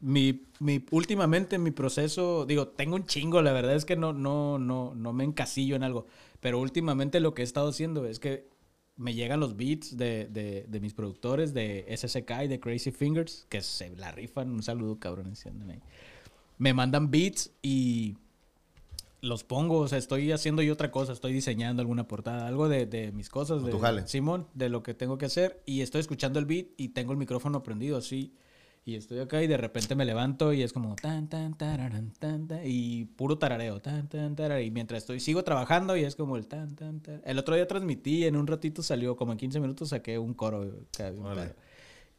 [0.00, 4.58] Mi, mi, últimamente mi proceso, digo, tengo un chingo, la verdad es que no, no,
[4.58, 6.06] no, no me encasillo en algo,
[6.40, 8.48] pero últimamente lo que he estado haciendo es que
[8.96, 13.46] me llegan los beats de, de, de mis productores de SSK y de Crazy Fingers,
[13.48, 15.44] que se la rifan, un saludo cabrones.
[16.58, 18.16] Me mandan beats y
[19.20, 22.86] los pongo, o sea, estoy haciendo yo otra cosa, estoy diseñando alguna portada, algo de,
[22.86, 24.06] de mis cosas, de jale.
[24.06, 27.18] Simón, de lo que tengo que hacer, y estoy escuchando el beat y tengo el
[27.18, 28.34] micrófono prendido así,
[28.84, 32.46] y estoy acá y de repente me levanto y es como tan, tan, tararán, tan,
[32.46, 36.36] tan, y puro tarareo, tan, tan, tararán, y mientras estoy, sigo trabajando y es como
[36.36, 37.20] el tan, tan, tan.
[37.24, 40.64] El otro día transmití, en un ratito salió, como en 15 minutos saqué un coro,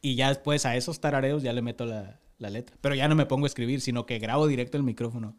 [0.02, 3.14] y ya después a esos tarareos ya le meto la, la letra, pero ya no
[3.14, 5.36] me pongo a escribir, sino que grabo directo el micrófono.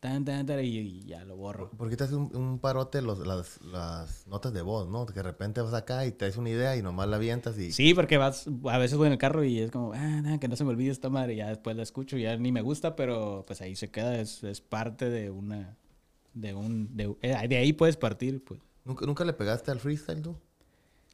[0.00, 1.70] Tan, tan, tan, y, y ya lo borro.
[1.76, 5.04] Porque te hace un, un parote los, las, las notas de voz, ¿no?
[5.04, 7.70] Que de repente vas acá y te das una idea y nomás la avientas y...
[7.70, 10.48] Sí, porque vas, a veces voy en el carro y es como, ah, nah, que
[10.48, 11.34] no se me olvide esta madre.
[11.34, 14.42] Y ya después la escucho, ya ni me gusta, pero pues ahí se queda, es,
[14.42, 15.76] es parte de una,
[16.32, 18.58] de un, de, eh, de ahí puedes partir, pues.
[18.86, 20.34] ¿Nunca, ¿Nunca le pegaste al freestyle tú?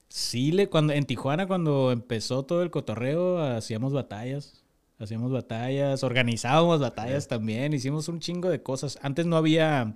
[0.08, 4.64] Sí, le, cuando, en Tijuana cuando empezó todo el cotorreo, hacíamos batallas.
[4.98, 8.98] Hacíamos batallas, organizábamos batallas también, hicimos un chingo de cosas.
[9.02, 9.94] Antes no había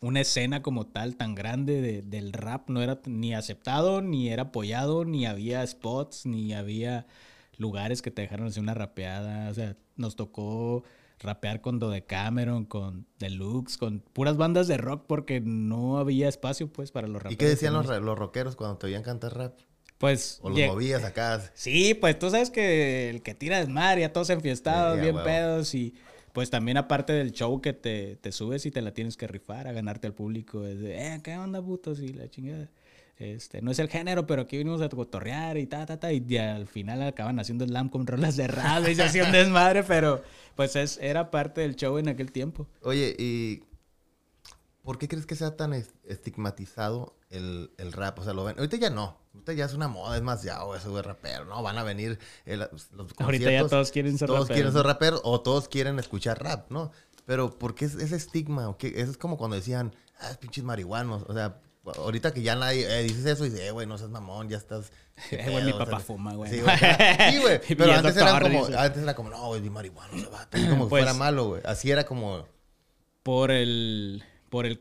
[0.00, 4.44] una escena como tal tan grande de- del rap, no era ni aceptado, ni era
[4.44, 7.06] apoyado, ni había spots, ni había
[7.56, 9.50] lugares que te dejaron hacer una rapeada.
[9.50, 10.84] O sea, nos tocó
[11.18, 16.92] rapear con Dodecameron, con Deluxe, con puras bandas de rock porque no había espacio pues
[16.92, 17.32] para los raperos.
[17.32, 19.58] ¿Y qué decían los, los rockeros cuando te oían cantar rap?
[19.98, 21.40] Pues ¿O los lleg- movías acá?
[21.54, 25.74] Sí, pues tú sabes que el que tira es mar, ya todos enfiestados, bien pedos
[25.74, 25.94] y
[26.32, 29.66] pues también aparte del show que te, te subes y te la tienes que rifar
[29.68, 32.00] a ganarte al público, es de, eh, ¿qué onda, putos?
[32.00, 32.68] Y la chingada.
[33.18, 36.36] Este, no es el género, pero aquí venimos a cotorrear y ta, ta, ta, y
[36.36, 40.22] al final acaban haciendo slam con rolas de rap y se hacía un desmadre, pero
[40.54, 42.66] pues es, era parte del show en aquel tiempo.
[42.82, 43.62] Oye, ¿y
[44.82, 48.18] por qué crees que sea tan es- estigmatizado el, el rap?
[48.18, 48.56] O sea, lo ven.
[48.58, 49.16] Ahorita ya no.
[49.36, 51.62] Ahorita ya es una moda, es más, ya, oh, eso es rapero, ¿no?
[51.62, 55.20] Van a venir el- los Ahorita ya todos quieren ser Todos raperos, quieren ser raperos
[55.24, 56.90] o todos quieren escuchar rap, ¿no?
[57.26, 58.68] Pero ¿por qué es ese estigma?
[58.68, 58.92] ¿O qué?
[58.96, 61.24] Eso es como cuando decían, ah, pinches marihuanos.
[61.28, 64.10] O sea, ahorita que ya nadie eh, dices eso y dices, eh, güey, no seas
[64.10, 64.90] mamón, ya estás.
[65.30, 66.50] Eh, güey, mi pedo", o sea, papá fuma, güey.
[66.50, 66.76] Sí, güey.
[67.66, 70.46] Sí, Pero es antes era, como, antes era como, no, güey, mi marihuano se va.
[70.50, 71.62] Como que Pues- fuera malo, güey.
[71.64, 72.46] Así era como.
[73.22, 74.80] por el por el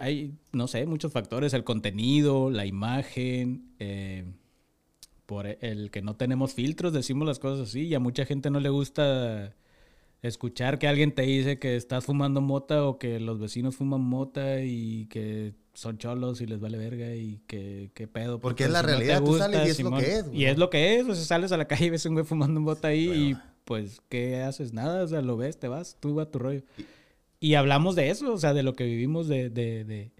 [0.00, 4.24] hay no sé muchos factores el contenido la imagen eh,
[5.26, 8.58] por el que no tenemos filtros decimos las cosas así y a mucha gente no
[8.60, 9.54] le gusta
[10.22, 14.60] escuchar que alguien te dice que estás fumando mota o que los vecinos fuman mota
[14.62, 18.38] y que son cholos y les vale verga y qué, qué pedo.
[18.38, 20.00] Porque es pues, la si no realidad, tú sales y es lo Simón.
[20.00, 22.04] que es, Y es lo que es, o sea, sales a la calle y ves
[22.04, 23.22] un güey fumando un bota ahí Bueno.
[23.22, 24.74] y pues, ¿qué haces?
[24.74, 26.62] Nada, o sea, lo ves, te vas, tú a tu rollo.
[26.76, 26.84] Y
[27.54, 30.12] hablamos de eso, o sea, de lo que vivimos de, de, de,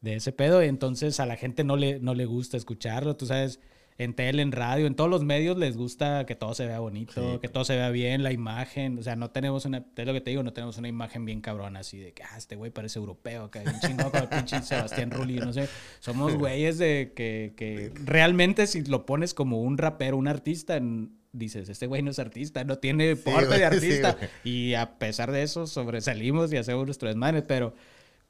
[0.00, 0.62] de ese pedo.
[0.62, 3.60] Y entonces a la gente no le, no le gusta escucharlo, tú sabes.
[3.96, 7.34] En tele, en radio, en todos los medios les gusta que todo se vea bonito,
[7.34, 7.38] Sí.
[7.38, 8.98] que todo se vea bien, la imagen.
[8.98, 11.40] O sea, no tenemos una, es lo que te digo, no tenemos una imagen bien
[11.40, 14.60] cabrona así de que, ah, este güey parece europeo, que un chingón con el pinche
[14.62, 15.68] Sebastián Rulli, no sé.
[16.00, 21.12] Somos güeyes de que, que realmente si lo pones como un rapero, un artista, en-
[21.34, 24.12] dices, este güey no es artista, no tiene porte güey, de sí, artista.
[24.12, 24.30] güey.
[24.44, 27.74] y a pesar de eso, sobresalimos y hacemos nuestro desmadre, pero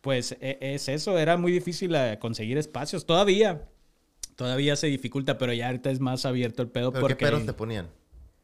[0.00, 3.06] pues e- es eso, era muy difícil eh, conseguir espacios.
[3.06, 3.62] Todavía,
[4.36, 7.46] todavía se dificulta, pero ya ahorita es más abierto el pedo ¿Pero porque qué peros
[7.46, 7.88] te ponían?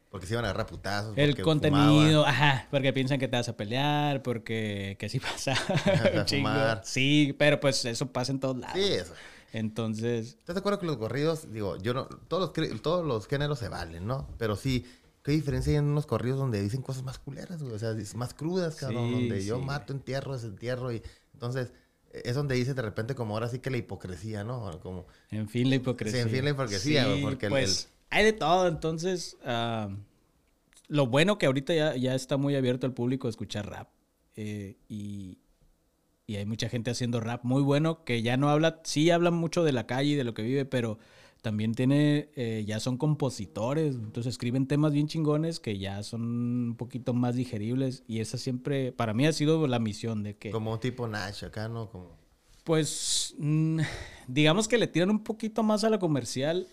[0.09, 1.17] Porque se iban a agarrar putazos.
[1.17, 2.25] el porque contenido, fumaban.
[2.35, 5.53] ajá, porque piensan que te vas a pelear, porque que sí pasa.
[5.53, 6.81] a fumar.
[6.83, 8.75] Sí, pero pues eso pasa en todos lados.
[8.77, 9.13] Sí, eso.
[9.51, 13.59] Entonces, ¿Estás de acuerdo que los corridos, digo, yo no, todos los, todos los géneros
[13.59, 14.27] se valen, ¿no?
[14.37, 14.85] Pero sí,
[15.23, 17.73] ¿qué diferencia hay en unos corridos donde dicen cosas más culeras, güey?
[17.75, 19.65] O sea, más crudas, cabrón, Sí, donde yo sí.
[19.65, 21.01] mato, entierro, desentierro y
[21.33, 21.73] entonces
[22.13, 24.79] eh, es donde dice de repente como ahora sí que la hipocresía, ¿no?
[24.81, 26.21] Como, en fin, la hipocresía.
[26.21, 29.89] Sí, en fin, la hipocresía, porque el- pues hay de todo, entonces ah,
[30.87, 33.89] lo bueno que ahorita ya, ya está muy abierto al público a escuchar rap
[34.35, 35.37] eh, y,
[36.27, 39.63] y hay mucha gente haciendo rap muy bueno que ya no habla, sí habla mucho
[39.63, 40.97] de la calle y de lo que vive, pero
[41.41, 46.75] también tiene, eh, ya son compositores, entonces escriben temas bien chingones que ya son un
[46.77, 50.51] poquito más digeribles y esa siempre, para mí ha sido la misión de que...
[50.51, 51.89] como tipo Nash acá, ¿no?
[51.89, 52.19] Como,
[52.63, 53.79] Pues mm,
[54.27, 56.67] digamos que le tiran un poquito más a la comercial,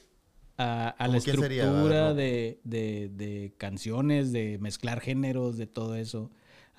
[0.59, 2.15] a, a la estructura no.
[2.15, 6.31] de, de- de canciones, de mezclar géneros, de todo eso.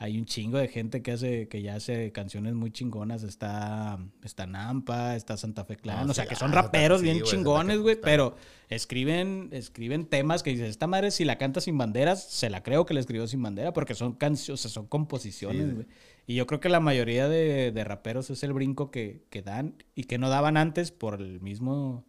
[0.01, 3.23] Hay un chingo de gente que hace, que ya hace canciones muy chingonas.
[3.23, 6.05] Está, está Nampa, está Santa Fe Clan.
[6.05, 7.99] No, o sea, que son ah, raperos sí, bien güey, chingones, güey.
[8.01, 8.37] Pero
[8.69, 12.85] escriben, escriben temas que dices, esta madre si la canta sin banderas, se la creo
[12.85, 15.85] que la escribió sin bandera, porque son canciones, son composiciones, Sí, güey.
[16.27, 19.83] Y yo creo que la mayoría de, de raperos es el brinco que, que dan
[19.95, 22.05] y que no daban antes por el mismo,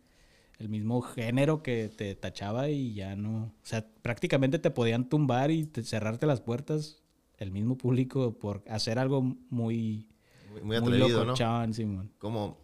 [0.59, 3.45] el mismo género que te tachaba y ya no.
[3.47, 7.03] O sea, prácticamente te podían tumbar y te- cerrarte las puertas
[7.41, 10.07] el mismo público por hacer algo muy, muy,
[10.53, 11.72] muy muy atrevido, ¿no?
[11.74, 12.12] Simón.
[12.18, 12.59] Como,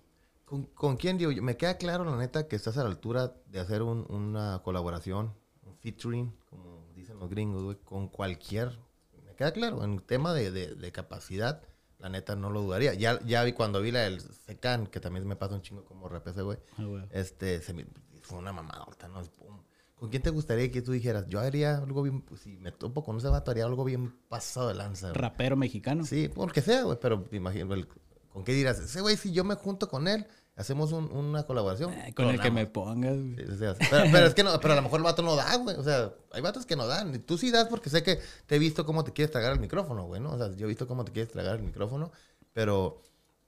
[0.45, 1.33] ¿con, con quién, digo?
[1.33, 1.43] yo?
[1.43, 5.33] Me queda claro, la neta, que estás a la altura de hacer un- una colaboración,
[5.64, 8.79] un featuring, como dicen los gringos, güey, con cualquier.
[9.24, 11.62] Me queda claro, en tema de, de- de capacidad,
[11.99, 12.93] la neta no lo dudaría.
[12.95, 16.09] Ya, ya vi cuando vi la del Secan, que también me pasa un chingo como
[16.09, 16.59] rap ese, güey.
[16.77, 17.05] Ah, güey.
[17.11, 17.87] Este, se me-
[18.20, 19.22] fue una mamadota, ¿no?
[19.22, 19.62] Pum.
[19.99, 21.26] ¿Con quién te gustaría que tú dijeras?
[21.28, 24.68] Yo haría algo bien, pues, si me topo con ese vato, haría algo bien pasado
[24.68, 25.09] de lanza.
[25.09, 25.18] güey"?
[25.20, 26.05] Rapero mexicano.
[26.05, 27.88] Sí, porque sea, güey, pero me imagino, el-
[28.28, 28.78] ¿con qué dirás?
[28.78, 31.92] Ese güey, si yo me junto con él, hacemos un- una colaboración.
[31.94, 33.16] Ay, con el que me pongas.
[33.16, 33.36] güey.
[33.36, 35.34] Sí, o sea, pero, pero es que no, pero a lo mejor el vato no
[35.34, 35.76] da, güey.
[35.76, 37.18] O sea, hay vatos que no dan.
[37.22, 40.05] Tú sí das porque sé que te he visto cómo te quieres tragar el micrófono,
[40.05, 40.32] güey, ¿no?
[40.32, 42.12] O sea, yo he visto cómo te quieres tragar el micrófono,
[42.53, 43.01] pero,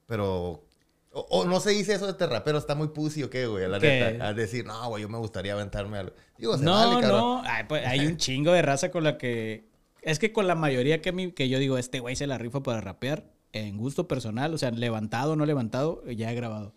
[0.06, 0.64] pero,
[1.12, 3.68] o, o no se dice eso de este rapero, está muy pussy o qué, güey,
[3.68, 4.00] la ¿Qué?
[4.12, 4.26] neta.
[4.28, 6.12] A decir, no, güey, yo me gustaría aventarme algo.
[6.36, 7.42] Digo, No, vale, no.
[7.44, 9.66] Ay, pues, hay un chingo de raza con la que.
[10.02, 12.62] Es que con la mayoría que, mi- que yo digo, este güey se la rifa
[12.62, 16.74] para rapear, en gusto personal, o sea, levantado o no levantado, ya he grabado.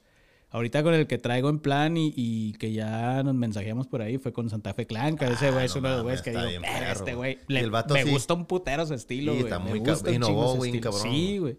[0.50, 4.18] Ahorita con el que traigo en plan y, y que ya nos mensajeamos por ahí
[4.18, 6.22] fue con Santa Fe Clan, que ese Ah, güey es no uno de los güeyes
[6.22, 7.38] que digo, bien "Verga, perro, este güey".
[7.48, 8.10] me sí.
[8.10, 9.50] gusta un putero su estilo, Sí, güey.
[9.52, 11.58] está me muy gusta un innovó cabrón, Sí, güey.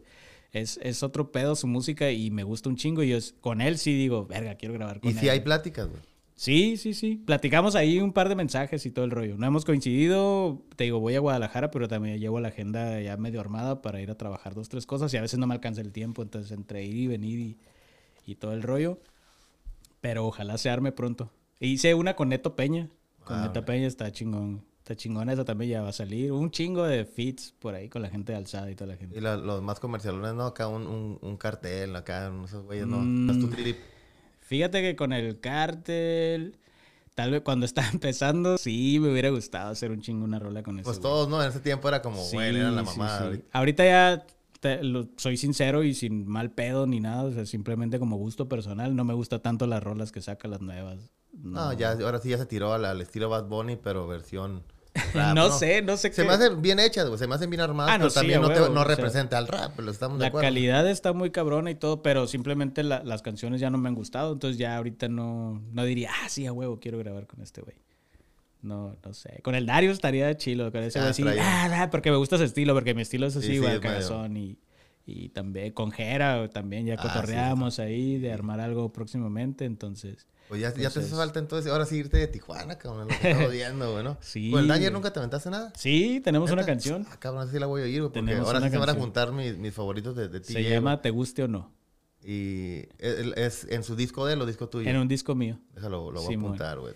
[0.53, 3.03] Es, es otro pedo su música y me gusta un chingo.
[3.03, 5.18] Y yo es- con él sí digo, verga, quiero grabar con Y él.
[5.20, 6.00] si hay pláticas, güey.
[6.34, 7.22] Sí, sí, sí.
[7.24, 9.36] Platicamos ahí un par de mensajes y todo el rollo.
[9.38, 10.61] No hemos coincidido.
[10.76, 14.11] Te digo, voy a Guadalajara, pero también llevo la agenda ya medio armada para ir
[14.11, 16.22] a trabajar dos, tres cosas y a veces no me alcanza el tiempo.
[16.22, 17.59] Entonces, entre ir y venir y,
[18.26, 18.98] y todo el rollo.
[20.00, 21.30] Pero ojalá se arme pronto.
[21.61, 22.88] E hice una con Neto Peña.
[23.24, 24.64] Con Ah, Neto Peña está chingón.
[24.82, 26.32] Está chingona, esa también ya va a salir.
[26.32, 29.16] Un chingo de feats por ahí con la gente de alzada y toda la gente.
[29.16, 30.44] Y la- los más comercialones, ¿no?
[30.46, 32.98] Acá un, un, un cartel, acá, esos güeyes, ¿no?
[32.98, 33.40] Mm.
[33.40, 33.76] Tu clip.
[34.40, 36.56] Fíjate que con el cártel,
[37.14, 40.78] tal vez cuando estaba empezando, sí me hubiera gustado hacer un chingo una rola con
[40.80, 40.84] eso.
[40.88, 41.40] Pues todos, ¿no?
[41.40, 43.18] En ese tiempo era como, Sí, güey, eran la mamada.
[43.18, 43.24] sí.
[43.24, 43.46] ahorita.
[43.52, 44.26] Ahorita ya
[44.58, 48.48] te- lo- soy sincero y sin mal pedo ni nada, o sea, simplemente como gusto
[48.48, 50.98] personal, no me gusta tanto las rolas que saca las nuevas.
[51.32, 54.62] No, ya, ahora sí ya se tiró al, al estilo Bad Bunny, pero versión
[55.14, 56.28] rap, no, sé, no sé Se qué.
[56.28, 57.18] me hacen bien hechas, güey.
[57.18, 58.84] Se me hacen bien armadas, Ah, no, pero sí, también no, te- huevo, no o
[58.84, 60.47] sea, representa al rap, pero estamos de La acuerdo.
[60.47, 63.95] calidad está muy cabrona y todo, pero simplemente la- las canciones ya no me han
[63.95, 67.62] gustado, entonces ya ahorita no, no diría, ah, sí, a huevo, quiero grabar con este
[67.62, 67.76] güey.
[68.61, 69.40] No, no sé.
[69.43, 72.74] Con el Darius estaría chilo, con ese Ah, sí, ah, porque me gusta ese estilo,
[72.74, 74.57] porque mi estilo es así, Sí, sí, güey, medio- cagazón y,
[75.05, 80.26] Y también con Jera, también ya Ah, sí, cotorreamos ahí de armar algo próximamente, entonces...
[80.48, 83.30] Pues ya, ya te hace falta entonces ahora sí irte de Tijuana, cabrón, lo que
[83.30, 84.18] estamos viendo, güey, ¿no?
[84.20, 85.72] Sí, ¿Con el Danger nunca te aventaste nada?
[85.76, 87.07] Sí, tenemos una canción.
[87.11, 88.92] Ah, cabrón, así la voy a oír, güey, porque Tenemos ahora sí se van a
[88.92, 89.05] canción.
[89.07, 91.00] juntar mis, mis favoritos de, de Se TJ, llama.
[91.00, 91.72] Te guste o no.
[92.24, 94.88] Y es, es en su disco de él o disco tuyo.
[94.88, 95.59] En un disco mío.
[95.74, 96.44] Déjalo, lo voy Simón.
[96.44, 96.94] a apuntar, güey.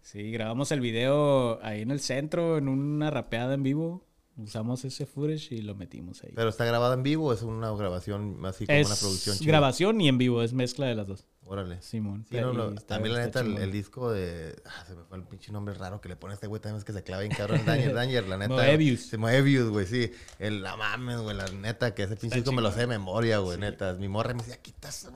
[0.00, 4.04] Sí, grabamos el video ahí en el centro, en una rapeada en vivo.
[4.36, 6.32] Usamos ese footage y lo metimos ahí.
[6.34, 9.48] Pero está grabado en vivo o es una grabación así como es una producción chida?
[9.48, 11.26] grabación y en vivo, es mezcla de las dos.
[11.52, 11.82] Órale.
[11.82, 12.24] Simón.
[12.30, 14.56] Sí, no, no, también la neta, el, disco de.
[14.64, 16.78] Ah, se me fue el pinche nombre raro que le pone a este güey también
[16.78, 17.60] es que se clava bien cabrón.
[17.66, 18.54] Danger, Danger, la neta.
[18.54, 19.00] Moebius.
[19.10, 20.10] Sí, Moebius, güey, sí.
[20.38, 23.36] El, la mames, güey, la neta, que ese pinche disco me lo sé de memoria,
[23.40, 23.92] güey, neta.
[23.92, 25.10] Mi morra me decía, quitas,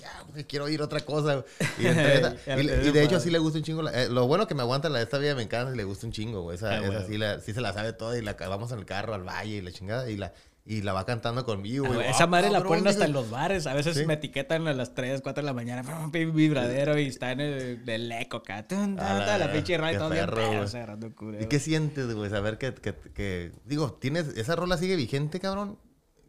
[0.00, 1.44] ya, güey, quiero oír otra cosa.
[1.78, 3.82] Y, y- de hecho sí le gusta un chingo.
[3.82, 5.84] la- eh, lo bueno que me aguanta la de esta vida me encanta y le
[5.84, 6.56] gusta un chingo, güey.
[6.56, 8.86] Esa, Ah, esa sí, la, sí se la sabe toda y la vamos en el
[8.86, 10.32] carro al valle y la chingada y la,
[10.68, 13.30] y la va cantando conmigo, Ah, güey, Ah, Esa madre la ponen hasta en los
[13.30, 13.66] bares.
[13.68, 14.04] A veces Sí.
[14.04, 15.82] me etiquetan a las 3, 4 de la mañana.
[16.12, 18.66] Vibradero y está en el, el eco acá.
[18.70, 22.30] La- la pinche radio todo bien perro, cerrando culo, ¿Y qué sientes, güey?
[22.30, 24.28] Saber que, que, que- Digo, ¿tienes...
[24.36, 25.78] ¿Esa rola sigue vigente, cabrón?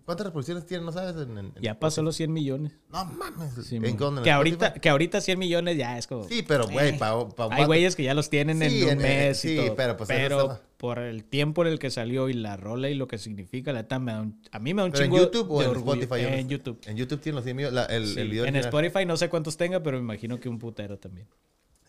[0.07, 0.85] ¿Cuántas reproducciones tiene?
[0.85, 1.17] ¿No sabes?
[1.27, 2.71] En, en- Ya pasó los 100 millones.
[2.93, 3.53] No mames.
[3.67, 4.21] Sí, ¿En dónde?
[4.21, 6.23] ¿En que, ahorita, que ahorita 100 millones ya es como...
[6.23, 8.83] Sí, pero, güey, Eh, pa, pa un Hay güeyes que ya los tienen Sí, en
[8.85, 9.75] un en- mes y sí, todo.
[9.75, 13.09] pero, pues, pero por el tiempo en el que salió y la rola y lo
[13.09, 13.85] que significa, la
[14.21, 16.01] un- a mí me da un ¿Pero en chingo YouTube o en orgullo.
[16.03, 16.25] Spotify?
[16.39, 16.47] En.
[16.47, 16.79] YouTube.
[16.85, 17.73] En YouTube tiene los 100 millones.
[17.75, 18.55] la- el, el video en.
[18.55, 21.27] Spotify no sé cuántos tenga, pero me imagino que un putero también.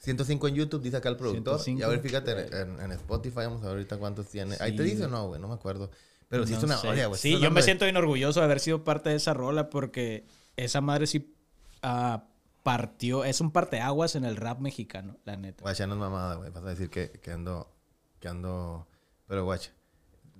[0.08, 1.60] 105 en YouTube, dice acá el productor.
[1.60, 1.80] 105.
[1.80, 4.56] Y a ver, fíjate, en, en Spotify vamos a ver ahorita cuántos tiene.
[4.60, 5.90] Ahí te dice o no, güey, no me acuerdo.
[6.28, 6.88] Pero sí No es una sé.
[6.88, 7.18] olla, güey.
[7.20, 10.26] Sí, yo me de- siento bien orgulloso de haber sido parte de esa rola porque
[10.56, 11.34] esa madre sí
[11.82, 12.24] ah,
[12.62, 15.62] partió, es un parteaguas en el rap mexicano, la neta.
[15.62, 16.50] Guacha, no es mamada, güey.
[16.50, 17.72] Vas a decir que, que ando...
[18.20, 18.86] Que ando...
[19.26, 19.70] Pero, guacha,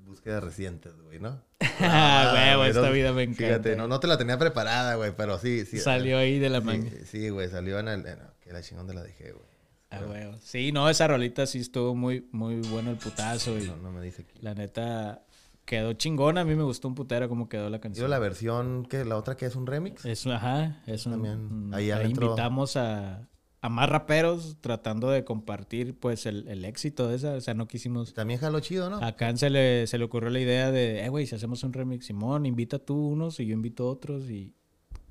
[0.05, 1.41] búsqueda recientes, güey, ¿no?
[1.81, 3.45] Ah, huevo, güey, esta no- vida me encanta.
[3.45, 5.79] Fíjate, no, no te la tenía preparada, güey, pero sí, sí.
[5.79, 6.91] Salió ahí de la sí, manga.
[7.07, 8.05] Sí, güey, salió en el...
[8.07, 9.47] en- que la chingón de la dejé, güey.
[9.91, 10.37] Ah.
[10.41, 14.03] Sí, no, esa rolita sí estuvo muy, muy bueno el putazo y No, no me
[14.03, 14.39] dice aquí.
[14.43, 15.23] la neta
[15.65, 16.43] quedó chingona.
[16.43, 18.09] A mí me gustó un putero cómo quedó la canción.
[18.11, 20.05] la versión que la otra que es un remix.
[20.05, 23.29] Es, ajá, es un, También, ahí invitamos a,
[23.61, 27.33] a más raperos tratando de compartir pues el, el éxito de esa.
[27.35, 28.13] O sea, no quisimos...
[28.15, 28.97] También jaló chido, ¿no?
[29.05, 31.73] A Khan se le, se le ocurrió la idea de, eh, güey, si hacemos un
[31.73, 34.29] remix, Simón, invita tú unos y yo invito otros.
[34.31, 34.55] Y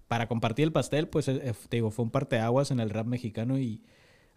[0.08, 3.58] para compartir el pastel, pues, eh, te digo, fue un parteaguas en el rap mexicano
[3.60, 3.82] y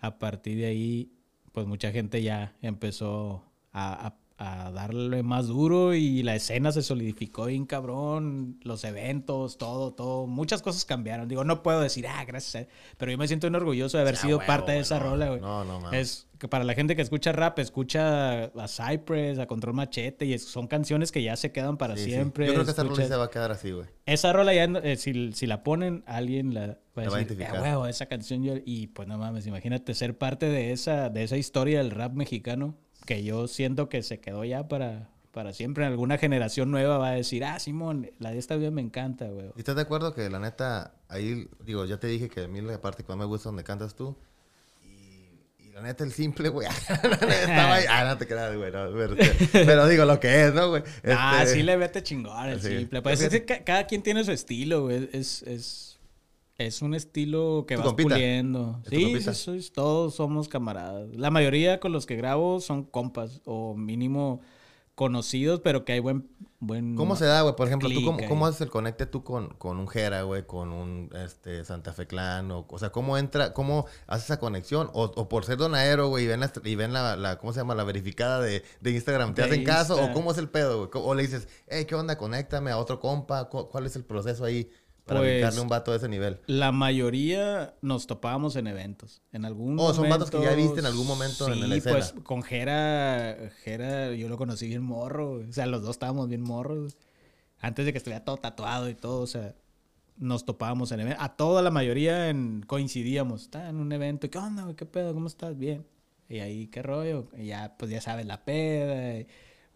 [0.00, 1.12] a partir de ahí,
[1.52, 7.44] pues, mucha gente ya empezó a, a darle más duro y la escena se solidificó
[7.44, 11.28] bien cabrón, los eventos, todo, todo, muchas cosas cambiaron.
[11.28, 14.14] Digo, no puedo decir, ah, gracias, a- pero yo me siento bien orgulloso de haber
[14.14, 15.40] Ah, sido huevo, parte de esa no, rola, güey.
[15.42, 16.00] No, no, mames.
[16.00, 20.32] Es que para la gente que escucha rap, escucha a Cypress, a Control Machete, y
[20.32, 22.10] es- son canciones que ya se quedan para Sí, sí.
[22.12, 22.46] siempre.
[22.46, 23.86] Yo creo que esta rola sí escuchas- se va a quedar así, güey.
[24.06, 27.18] Esa rola ya, eh, si, si la ponen, alguien la va a La va a
[27.20, 27.56] decir, identificar.
[27.56, 28.54] "Eh, huevo, esa canción yo...
[28.64, 32.74] Y pues no mames, imagínate ser parte de esa, de esa historia del rap mexicano,
[33.06, 35.84] que yo siento que se quedó ya para, para siempre.
[35.84, 39.46] Alguna generación nueva va a decir, ah, Simón, la de esta vida me encanta, güey.
[39.56, 42.60] ¿Y estás de acuerdo que la neta, ahí, digo, ya te dije que a mí
[42.60, 44.16] la parte que más me gusta donde cantas tú.
[45.74, 46.68] La neta, el simple, güey.
[46.88, 47.84] Estaba ahí.
[47.88, 48.70] Ah, no te creas, güey.
[48.72, 49.16] no, pero,
[49.52, 50.82] pero digo lo que es, ¿no, güey?
[51.06, 52.76] Ah, Este, sí le vete chingón el Sí.
[52.78, 53.00] simple.
[53.00, 55.08] Pues es que ca- cada quien tiene su estilo, güey.
[55.12, 55.89] Es, es,
[56.66, 58.10] es un estilo que ¿Tu vas compita?
[58.14, 58.80] puliendo.
[58.84, 59.34] ¿Es tu Sí, compita?
[59.34, 61.08] sí, sí, todos somos camaradas.
[61.14, 64.40] La mayoría con los que grabo son compas o mínimo
[64.94, 66.28] conocidos, pero que hay buen...
[66.58, 67.56] buen ¿Cómo se da, güey?
[67.56, 70.46] Por ejemplo, ¿tú cómo, cómo haces el conecte tú con, con un Jera, güey?
[70.46, 72.50] Con un este, Santa Fe Clan.
[72.50, 74.90] O, o sea, ¿cómo entra, cómo haces esa conexión?
[74.92, 77.60] O, o por ser donaero, güey, y ven, la, y ven la, la- ¿cómo se
[77.60, 77.74] llama?
[77.74, 79.34] La verificada de, de Instagram.
[79.34, 79.96] ¿Te De hacen caso?
[80.04, 80.90] ¿O cómo es el pedo, güey?
[81.02, 82.18] ¿O le dices, hey, ¿qué onda?
[82.18, 83.48] Conéctame a otro compa.
[83.48, 84.70] ¿Cu- ¿Cuál es el proceso ahí
[85.04, 86.38] para Pues, dedicarle a un vato de ese nivel?
[86.46, 89.22] La mayoría nos topábamos en eventos.
[89.32, 90.40] En algún Oh, son vatos momento.
[90.40, 91.96] que ya viste en algún momento en sí, la escena.
[91.96, 95.42] pues con Jera, Jera, yo lo conocí bien morro.
[95.48, 96.96] O sea, los dos estábamos bien morros.
[97.58, 99.54] Antes de que estuviera todo tatuado y todo, o sea,
[100.16, 101.24] nos topábamos en eventos.
[101.24, 103.42] A toda la mayoría en- coincidíamos.
[103.42, 104.28] Está en un evento.
[104.30, 104.76] ¿Qué onda, güey?
[104.76, 105.12] ¿Qué pedo?
[105.14, 105.56] ¿Cómo estás?
[105.58, 105.84] Bien.
[106.28, 107.28] Y ahí, ¿qué rollo?
[107.36, 109.18] Y ya, pues ya sabes, la peda.
[109.18, 109.26] y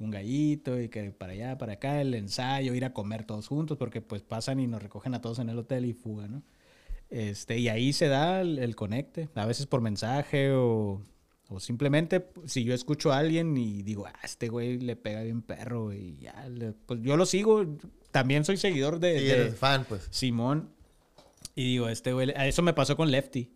[0.05, 3.76] un gallito y que para allá, para acá, el ensayo, ir a comer todos juntos,
[3.78, 6.42] porque pues pasan y nos recogen a todos en el hotel y fuga, ¿no?
[7.11, 11.00] Este, y ahí se da el, el conecte, a veces por mensaje o,
[11.48, 15.42] o simplemente si yo escucho a alguien y digo, ah, este güey le pega bien
[15.42, 17.64] perro y ya, le- pues yo lo sigo,
[18.11, 20.09] también soy seguidor de, Sí, de eres fan, pues.
[20.11, 20.70] Simón
[21.55, 23.50] y digo, este güey, eso me pasó con Lefty.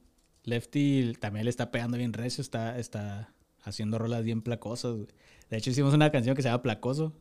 [0.45, 3.35] Lefty también le está pegando bien recio, está, está
[3.65, 5.09] haciendo rolas bien placosas, güey.
[5.51, 7.13] De hecho, hicimos una canción que se llama Placoso.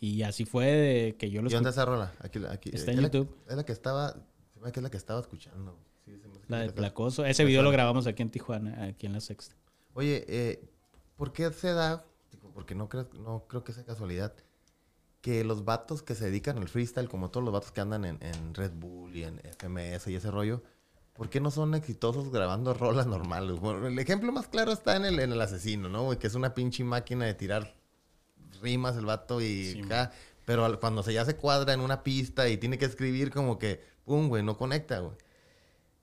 [0.00, 2.12] Y, así fue de que yo lo ¿Y dónde esa rola?
[2.20, 3.36] Aquí, aquí, Está eh, en es la- YouTube.
[3.48, 4.14] es la que estaba,
[4.72, 5.78] que es la que estaba escuchando.
[6.04, 7.24] Sí, se me hace que La de Placoso.
[7.24, 9.54] Ese video lo grabamos aquí en Tijuana, aquí en la sexta.
[9.94, 10.68] Oye, eh,
[11.16, 12.04] ¿por qué se da?
[12.54, 14.34] Porque no creo, no creo que sea casualidad
[15.20, 18.18] que los vatos que se dedican al freestyle, como todos los vatos que andan en,
[18.22, 20.62] en Red Bull y en FMS y ese rollo,
[21.18, 23.58] ¿por qué no son exitosos grabando rolas normales?
[23.60, 26.04] Bueno, el ejemplo más claro está en el, en el asesino, ¿no?
[26.04, 26.18] güey?
[26.18, 27.74] Que es una pinche máquina de tirar
[28.62, 30.12] rimas el vato y Sí, acá,
[30.46, 33.58] pero al- cuando se ya se cuadra en una pista y tiene que escribir como
[33.58, 35.12] que, pum, güey, no conecta, güey.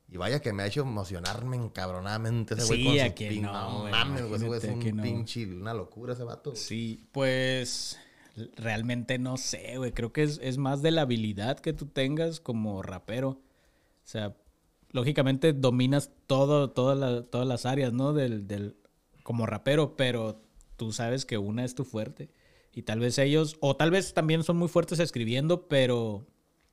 [0.08, 3.42] Y vaya que me ha hecho emocionarme encabronadamente ese güey Sí, con a quién pin-
[3.42, 5.02] no, güey, mames, güey, ese güey es un no.
[5.04, 6.52] pinche, una locura ese vato.
[6.52, 6.62] güey.
[6.62, 7.98] Sí, pues
[8.56, 9.92] realmente no sé, güey.
[9.94, 13.30] Creo que es, es más de la habilidad que tú tengas como rapero.
[13.30, 13.40] O
[14.08, 14.36] sea,
[14.96, 18.14] lógicamente dominas todo, todas la- todas las áreas, ¿no?
[18.14, 18.76] Del, del,
[19.24, 20.42] como rapero, pero
[20.78, 22.30] tú sabes que una es tu fuerte.
[22.74, 26.26] Y tal vez ellos, o tal vez también son muy fuertes escribiendo, pero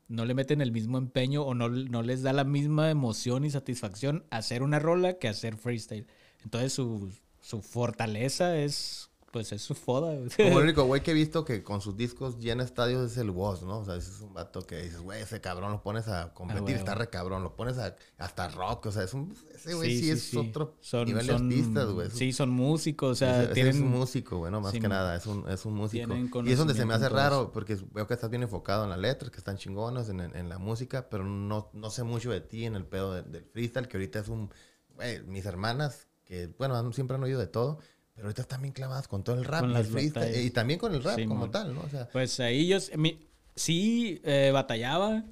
[0.09, 3.51] no le meten el mismo empeño o no, no les da la misma emoción y
[3.51, 6.07] satisfacción hacer una rola que hacer freestyle.
[6.45, 7.11] Entonces su,
[7.41, 10.15] su fortaleza es, pues es su foda.
[10.37, 13.31] Como el único güey que he visto que con sus discos llena estadios es el
[13.31, 13.79] Woz, ¿no?
[13.79, 16.63] O sea, ese es un vato que dices, güey, ese cabrón lo pones a competir,
[16.63, 16.79] huevo.
[16.79, 19.97] está re cabrón, lo pones a, hasta rock, o sea, es un, ese güey sí,
[19.99, 20.37] Sí, sí, es sí.
[20.37, 22.11] otro Son- nivel son- de artistas, güey.
[22.11, 25.27] Sí, son músicos, o sea, ese- es un músico, güey, no más que nada, es
[25.27, 26.15] un, es un músico.
[26.45, 28.99] Y es donde se me hace raro, porque veo que estás bien enfocado en las
[28.99, 32.43] letras, que están chingonas en, en- en la música, pero no, no sé mucho de
[32.43, 34.51] ti en el pedo de- del freestyle, que ahorita es un,
[34.95, 37.79] güey, mis hermanas, que bueno, siempre han oído de todo,
[38.15, 40.95] pero ahorita están bien clavadas con todo el rap y el freestyle, y también con
[40.95, 41.51] el rap Sí, como man.
[41.51, 41.81] tal, ¿no?
[41.83, 43.19] O sea, Pues ahí yo mi-
[43.55, 45.25] sí eh, batallaba.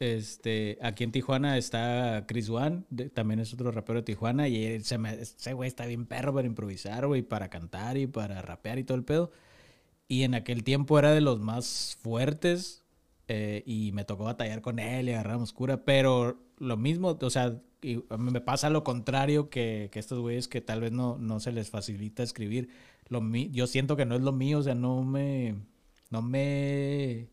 [0.00, 2.50] Este, aquí en Tijuana está Chris
[2.90, 6.06] de- también es otro rapero de Tijuana, y él se me- ese güey está bien
[6.06, 9.30] perro para improvisar, güey, para cantar y para rapear y todo el pedo.
[10.08, 12.82] Y en aquel tiempo era de los más fuertes
[13.28, 17.58] eh, y me tocó batallar con él y agarramos cura, pero lo mismo, o sea,
[17.92, 21.52] y me pasa lo contrario que, que estos güeyes que tal vez no, no se
[21.52, 22.68] les facilita escribir.
[23.08, 25.56] Lo mi- yo siento que no es lo mío, o sea, no me,
[26.10, 27.28] no me,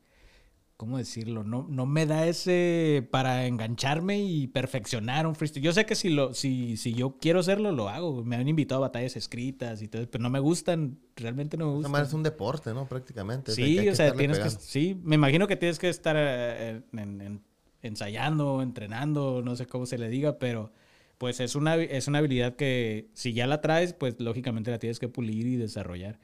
[0.77, 1.43] ¿cómo decirlo?
[1.43, 5.63] No, no me da ese para engancharme y perfeccionar un freestyle.
[5.63, 8.23] Yo sé que si, lo, si, si yo quiero hacerlo, lo hago.
[8.23, 11.73] Me han invitado a batallas escritas y todo, pero no me gustan, realmente no me
[11.75, 11.91] gustan.
[11.91, 12.87] madre es un deporte, ¿no?
[12.87, 13.51] Prácticamente.
[13.51, 17.21] Sí, que o sea, tienes que, sí, me imagino que tienes que estar eh, en-
[17.21, 17.50] en-
[17.82, 20.71] ensayando, entrenando, no sé cómo se le diga, pero
[21.17, 24.99] pues es una, es una habilidad que si ya la traes, pues lógicamente la tienes
[24.99, 26.19] que pulir y desarrollar.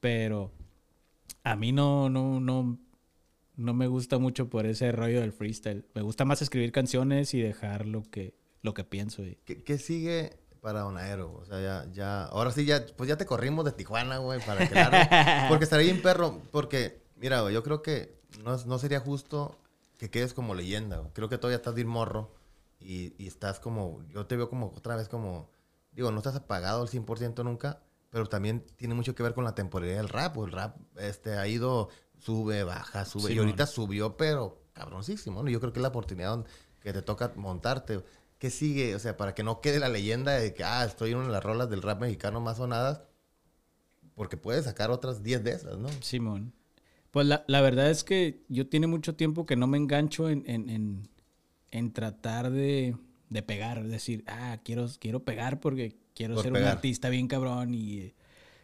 [0.00, 0.50] Pero
[1.44, 2.78] a mí no, no, no,
[3.56, 5.84] no me gusta mucho por ese rollo del freestyle.
[5.94, 9.24] Me gusta más escribir canciones y dejar lo que, lo que pienso.
[9.24, 11.32] y- ¿Qué, qué sigue para Onaero?
[11.34, 14.66] O sea, ya, ya, ahora sí, ya, pues ya te corrimos de Tijuana, güey, para
[14.68, 14.74] que
[15.48, 19.56] Porque estaría bien perro, porque, mira, güey, yo creo que no, no sería justo
[20.00, 21.12] que quedes como leyenda, güey.
[21.12, 22.32] Creo que todavía estás bien morro
[22.78, 25.50] y, y estás como, yo te veo como otra vez como,
[25.92, 29.54] digo, no estás apagado al 100% nunca, pero también tiene mucho que ver con la
[29.54, 30.48] temporalidad del rap, güey.
[30.48, 35.50] El rap este, ha ido, sube, baja, sube, y ahorita subió, pero cabroncísimo, ¿no?
[35.50, 36.46] Yo creo que es la oportunidad
[36.80, 38.02] que te toca montarte.
[38.38, 38.94] ¿Qué sigue?
[38.94, 41.32] O sea, para que no quede la leyenda de que, ah, estoy en una de
[41.32, 43.02] las rolas del rap mexicano más sonadas,
[44.14, 45.90] porque puedes sacar otras 10 de esas, ¿no?
[46.00, 46.54] Simón.
[47.10, 50.44] Pues la, la verdad es que yo tiene mucho tiempo que no me engancho en,
[50.46, 51.08] en, en,
[51.70, 52.96] en tratar de,
[53.28, 53.84] de pegar.
[53.86, 56.68] Decir, ah, quiero, quiero pegar porque quiero Por ser pegar.
[56.68, 58.12] un artista bien cabrón y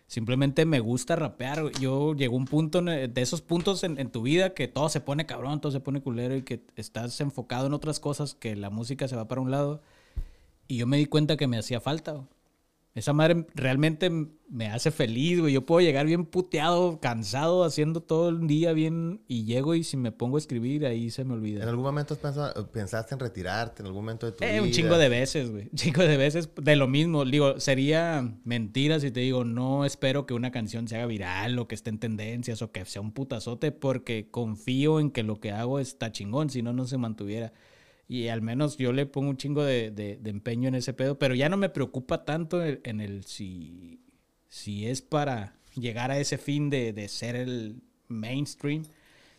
[0.07, 1.73] simplemente me gusta rapear.
[1.81, 5.27] Yo llegó un punto de esos puntos en, en tu vida que todo se pone
[5.27, 9.09] cabrón, todo se pone culero y que estás enfocado en otras cosas, que la música
[9.09, 9.83] se va para un lado.
[10.69, 12.25] Y yo me di cuenta que me hacía falta.
[12.97, 14.11] Esa madre realmente
[14.49, 15.53] me hace feliz, güey.
[15.53, 19.99] Yo puedo llegar bien puteado, cansado, haciendo todo el día bien y llego y si
[19.99, 21.69] me pongo a escribir, ahí se me ¿En olvida.
[21.69, 22.17] algún momento
[22.73, 23.83] pensaste en retirarte?
[23.83, 24.63] ¿En algún momento de tu Eh, vida?
[24.63, 25.65] un chingo de veces, güey.
[25.73, 27.25] Un chingo de veces de lo mismo.
[27.27, 31.69] Digo, sería mentira si te digo, no espero que una canción se haga viral o
[31.69, 35.53] que esté en tendencias o que sea un putazote porque confío en que lo que
[35.53, 37.53] hago está chingón, si no, no se mantuviera.
[38.09, 41.19] Y al menos yo le pongo un chingo de, de- de empeño en ese pedo,
[41.19, 44.01] pero ya no me preocupa tanto en el si,
[44.49, 48.85] si es para llegar a ese fin de, de ser el mainstream.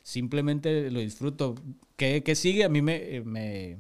[0.04, 1.56] Simplemente lo disfruto.
[1.96, 2.64] ¿Qué, qué sigue?
[2.64, 3.78] A mí me, me,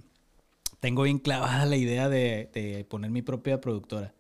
[0.79, 4.13] tengo bien clavada la idea de, de poner mi propia productora.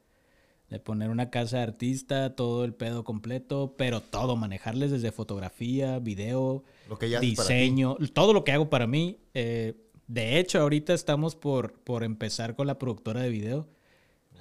[0.69, 5.99] De poner una casa de artista, todo el pedo completo, pero todo, manejarles desde fotografía,
[5.99, 9.17] video, Lo que ya diseño, todo lo que hago para mí.
[9.33, 9.75] Eh,
[10.07, 13.67] de hecho, ahorita estamos por, por empezar con la productora de video.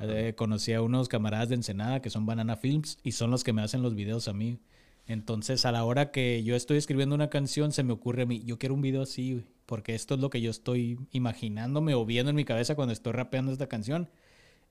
[0.01, 3.53] Eh, conocí a unos camaradas de Ensenada que son Banana Films y son los que
[3.53, 4.61] me hacen los videos a mí.
[5.07, 8.43] Entonces, a la hora que yo estoy escribiendo una canción, se me ocurre a mí,
[8.45, 12.05] yo quiero un video así, güey, porque esto es lo que yo estoy imaginándome o
[12.05, 14.11] viendo en mi cabeza cuando estoy rapeando esta canción.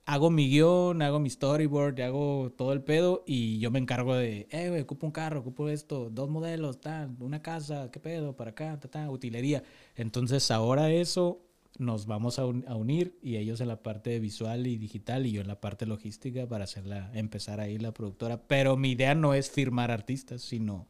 [0.08, 4.46] Hago mi guion, hago mi storyboard, hago todo el pedo y yo me encargo de,
[4.50, 8.50] eh, güey, ocupo un carro, ocupo esto, dos modelos, tal, una casa, qué pedo, para
[8.50, 9.64] acá, ta, ta, utilería.
[9.96, 11.40] Entonces, ahora eso
[11.78, 15.48] nos vamos a, unir y ellos en la parte visual y digital y yo en
[15.48, 18.40] la parte logística para hacerla, empezar ahí la productora.
[18.46, 20.86] Pero mi idea no es firmar artistas, sino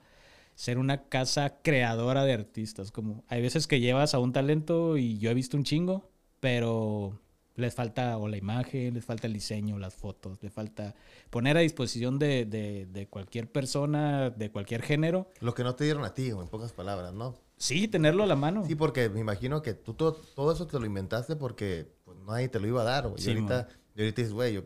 [0.54, 2.90] ser una casa creadora de artistas.
[2.92, 6.10] Como hay veces que llevas a un talento y yo he visto un chingo,
[6.40, 7.18] pero
[7.56, 10.94] les falta o la imagen, les falta el diseño, las fotos, les falta
[11.30, 15.28] poner a disposición de, de cualquier persona, de cualquier género.
[15.40, 17.34] Lo que no te dieron a ti, en pocas palabras, ¿no?
[17.56, 18.64] Sí, tenerlo a la mano.
[18.66, 22.48] Sí, porque me imagino que tú todo, todo eso te lo inventaste porque pues, nadie
[22.48, 23.10] te lo iba a dar.
[23.16, 24.64] y, ahorita, y ahorita dices, güey, yo,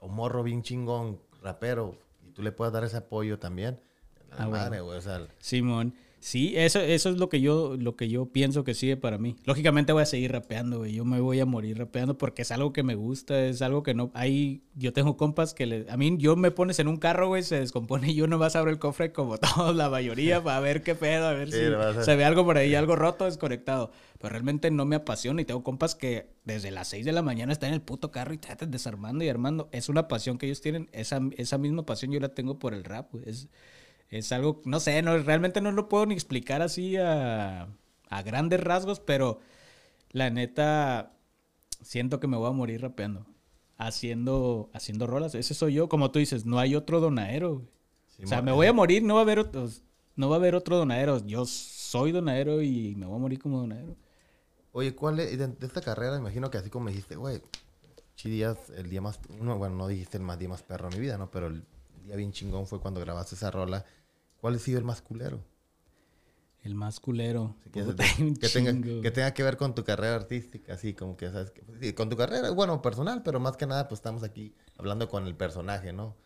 [0.00, 1.96] un morro bien chingón, rapero,
[2.26, 3.80] y tú le puedes dar ese apoyo también.
[4.32, 5.00] Ah, madre, güey.
[5.38, 5.94] Simón.
[5.94, 9.36] Sí, eso, eso es lo que yo, lo que yo pienso que sigue para mí.
[9.44, 10.92] Lógicamente voy a seguir rapeando, güey.
[10.92, 13.94] Yo me voy a morir rapeando porque es algo que me gusta, es algo que
[13.94, 14.10] no.
[14.12, 17.42] Hay, yo tengo compas que le, a mí yo me pones en un carro, güey,
[17.42, 20.60] se descompone y yo no vas a abrir el cofre como todos, la mayoría, para
[20.60, 23.90] ver qué pedo, a ver si se ve algo por ahí, algo roto, desconectado.
[24.18, 27.52] Pero realmente no me apasiona y tengo compas que desde las 6 de la mañana
[27.52, 29.70] están en el puto carro y te desarmando y armando.
[29.72, 32.84] Es una pasión que ellos tienen, esa, esa misma pasión yo la tengo por el
[32.84, 33.24] rap, güey.
[33.26, 33.48] Es,
[34.10, 37.68] es algo, no sé, no, realmente no lo puedo ni explicar así a,
[38.08, 39.40] a grandes rasgos, pero
[40.10, 41.12] la neta,
[41.82, 43.26] siento que me voy a morir rapeando.
[43.78, 45.34] Haciendo, haciendo rolas.
[45.34, 45.88] Ese soy yo.
[45.88, 47.62] Como tú dices, no hay otro donadero.
[48.22, 49.68] o sea, me voy a morir, no va a haber otro,
[50.16, 51.24] no va a haber otro donadero.
[51.24, 53.96] Yo soy donadero y me voy a morir como donadero.
[54.72, 57.40] Oye, ¿cuál es, de, esta carrera, imagino que así como me dijiste, güey,
[58.16, 61.16] Chidías, el día más, bueno, no dijiste el más día más perro de mi vida,
[61.16, 61.30] ¿no?
[61.30, 61.64] Pero el
[62.04, 63.84] día bien chingón fue cuando grabaste esa rola
[64.40, 65.44] ¿Cuál ha sido el más culero?
[66.62, 67.56] El más culero.
[67.72, 67.82] que,
[69.12, 71.52] tenga, que ver con tu carrera artística, así como que, ¿sabes?
[71.94, 75.34] con tu carrera, bueno, personal, pero más que nada, pues estamos aquí hablando con el
[75.34, 76.16] personaje, ¿no?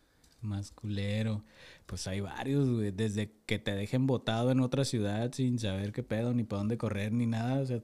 [0.40, 1.44] Más culero.
[1.86, 2.90] Pues hay varios, güey.
[2.90, 6.76] Desde que te dejen botado en otra ciudad sin saber qué pedo, ni para dónde
[6.76, 7.60] correr, ni nada.
[7.60, 7.80] O sea,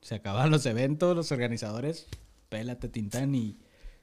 [0.00, 2.06] se acaban los eventos, los organizadores,
[2.48, 3.58] pélate, tintán, y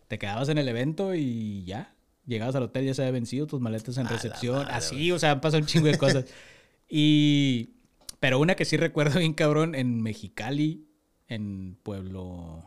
[0.07, 1.94] te quedabas en el evento y ya
[2.25, 5.41] llegabas al hotel ya se había vencido tus maletas en recepción, así, o sea, han
[5.41, 6.25] pasado un chingo de cosas.
[6.89, 7.75] y,
[8.19, 10.87] pero una que sí recuerdo bien cabrón, en Mexicali,
[11.27, 12.63] en Pueblo,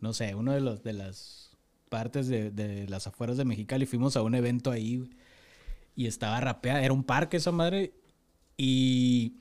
[0.00, 1.56] no sé, uno de los, de las
[1.88, 5.08] partes de, de las afueras de Mexicali, fuimos a un evento ahí,
[5.96, 7.92] y estaba rapeada, era un parque esa madre,
[8.56, 9.34] y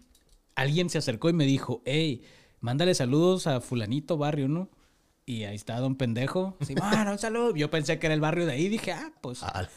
[0.56, 2.24] alguien se acercó y me dijo, hey,
[2.60, 4.70] mándale saludos a fulanito barrio, ¿no?
[5.26, 6.58] Y ahí está Don Pendejo.
[6.62, 7.56] Sí, bueno, un saludo.
[7.56, 8.68] Yo pensé que era el barrio de ahí.
[8.68, 9.42] Dije, ah, pues.
[9.44, 9.68] Ah.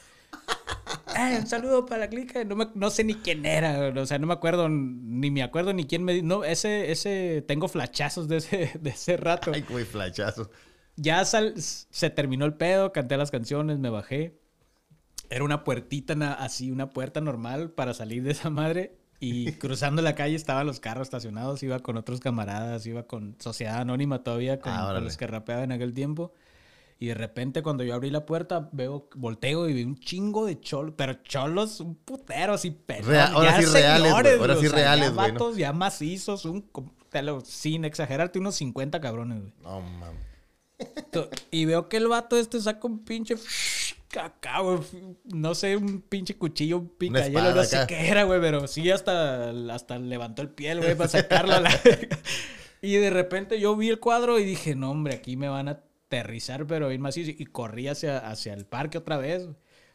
[1.16, 2.44] Eh, un saludo para la clica.
[2.44, 3.92] No, no sé ni quién era.
[4.00, 6.20] O sea, no me acuerdo, ni me acuerdo ni quién me.
[6.22, 7.44] No, ese, ese.
[7.46, 9.52] Tengo flachazos de ese, de ese rato.
[9.54, 10.50] Ay, güey, flachazos.
[10.96, 14.40] Ya se terminó el pedo, canté las canciones, me bajé.
[15.28, 18.96] Era una puertita así, una puerta normal para salir de esa madre.
[19.20, 23.78] Y cruzando la calle estaban los carros estacionados, iba con otros camaradas, iba con Sociedad
[23.78, 26.32] Anónima todavía, con, ah, los que rapeaban en aquel tiempo.
[26.98, 30.58] Y de repente cuando yo abrí la puerta, veo, volteo y veo un chingo de
[30.60, 35.56] cholos, pero cholos, un putero así, pero ahora sí reales, ahora sí reales, güey.
[35.56, 36.64] ya macizos, un,
[37.44, 39.52] sin exagerarte, unos 50 cabrones, güey.
[39.62, 40.26] No, mames.
[41.50, 43.34] Y veo que el vato este saca un pinche
[44.18, 44.78] acá, güey.
[45.24, 49.50] No sé, un pinche cuchillo, un picayelo, no sé qué era, güey, pero sí hasta,
[49.72, 51.70] hasta levantó el pie, güey, para sacarlo a la...
[52.82, 55.82] y de repente yo vi el cuadro y dije, no, hombre, aquí me van a
[56.06, 57.30] aterrizar, pero bien macizo.
[57.36, 59.48] Y corrí hacia, hacia el parque otra vez.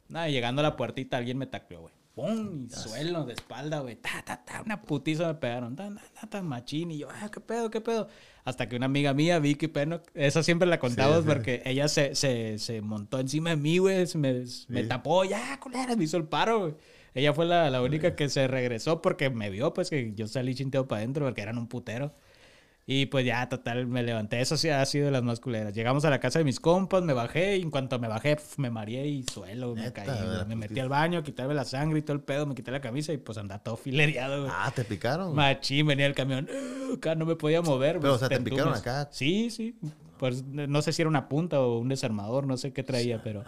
[0.07, 2.00] Nada, llegando a la puertita, alguien me tacleó, güey.
[2.13, 2.67] ¡Pum!
[2.67, 3.95] Y suelo de espalda, güey.
[3.95, 4.61] Ta, ta, ta.
[4.65, 5.75] Una putiza me pegaron.
[5.75, 5.89] Ta,
[6.19, 6.91] ta, ta, machín.
[6.91, 8.09] Y yo, ah, qué pedo, qué pedo.
[8.43, 12.57] Hasta que una amiga mía, Vicky Peno, esa siempre la contamos porque ella se, se,
[12.59, 14.05] se, montó encima de mí, güey.
[14.15, 16.73] Me, me tapó, ya, culera, me hizo el paro, güey.
[17.13, 20.55] Ella fue la, la única que se regresó porque me vio, pues, que yo salí
[20.55, 22.13] chinteo para adentro porque eran un putero.
[22.85, 24.41] Y pues ya, total, me levanté.
[24.41, 25.73] Eso sí ha sido de las más culeras.
[25.73, 28.69] Llegamos a la casa de mis compas, me bajé y en cuanto me bajé, me
[28.69, 30.09] mareé y suelo, me caí.
[30.47, 33.13] Me metí al baño, quitarme la sangre y todo el pedo, me quité la camisa
[33.13, 34.53] y pues andaba todo filereado, güey.
[34.53, 35.35] Ah, ¿te picaron?
[35.35, 36.47] Machín, venía el camión.
[36.95, 37.99] acá no me podía mover.
[37.99, 39.07] Pero, o sea, ¿te picaron acá?
[39.11, 39.77] Sí, sí.
[40.17, 43.43] Pues no sé si era una punta o un desarmador, no sé qué traía, pero...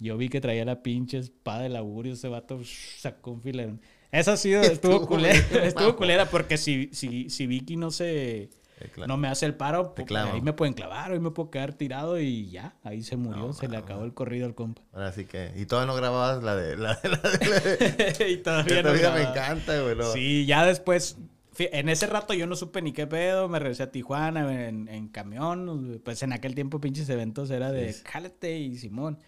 [0.00, 2.60] Yo vi que traía la pinche espada de augurio, ese vato
[2.98, 3.80] sacó un filerón.
[4.10, 5.34] Esa ha sido, estuvo culera,
[5.64, 8.48] estuvo culera porque si, si, si Vicky no se
[8.94, 9.06] claro.
[9.08, 12.18] no me hace el paro, pues, ahí me pueden clavar, ahí me puedo quedar tirado
[12.18, 13.84] y ya, ahí se murió, No, se le mames.
[13.84, 14.80] acabó el corrido al compa.
[14.92, 15.52] Ahora sí que.
[15.56, 16.76] Y todavía no grababas la de.
[16.76, 19.94] La de, la de, la de- y todavía no vida me encanta, güey.
[19.96, 20.10] no.
[20.12, 21.18] Sí, ya después,
[21.58, 25.08] en ese rato yo no supe ni qué pedo, me regresé a Tijuana en, en
[25.08, 28.02] camión, pues en aquel tiempo pinches eventos era de Sí.
[28.06, 29.18] jálate y Simón.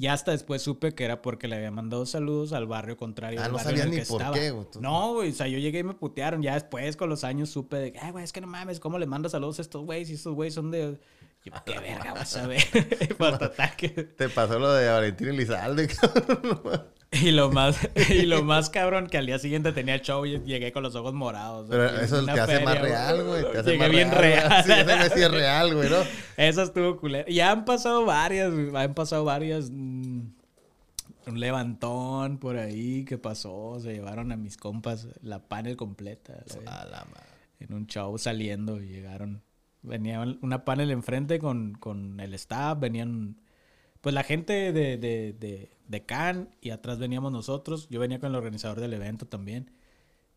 [0.00, 3.38] Y hasta después supe que era porque le había mandado saludos al barrio contrario.
[3.42, 4.34] Ah, al no el ni por estaba.
[4.34, 6.40] qué, güey, tú- No, güey, o sea, yo llegué y me putearon.
[6.42, 8.98] Ya después, con los años, supe de que, ay, güey, es que no mames, ¿cómo
[8.98, 10.08] le mando saludos a estos güeyes?
[10.08, 10.98] Y estos güeyes son de...
[11.44, 12.62] Yo, qué verga vas a ver.
[13.18, 16.86] Pues, total que- Te pasó lo de Valentín Elizalde, cabrón.
[17.22, 17.76] Y lo más,
[18.08, 21.12] y lo más cabrón que al día siguiente tenía show y llegué con los ojos
[21.12, 21.66] morados.
[21.68, 23.42] Pero eso en te una hace más real, güey.
[23.50, 24.20] Te hace Llegué más bien güey.
[24.20, 24.64] real.
[24.64, 25.96] Sí, ese güey sí es real, güey, ¿no?
[26.36, 27.28] Eso estuvo culero.
[27.28, 29.70] Ya han pasado varias, han pasado varias.
[29.70, 30.20] mm,
[31.26, 33.78] un levantón por ahí que pasó.
[33.80, 36.44] Se llevaron a mis compas la panel completa.
[36.66, 37.28] A la madre.
[37.58, 39.42] En un show saliendo y llegaron.
[39.82, 42.78] Venía una panel enfrente con, con el staff.
[42.78, 43.36] Venían
[44.00, 47.88] pues la gente de, de, de, de Cannes y atrás veníamos nosotros.
[47.90, 49.70] Yo venía con el organizador del evento también.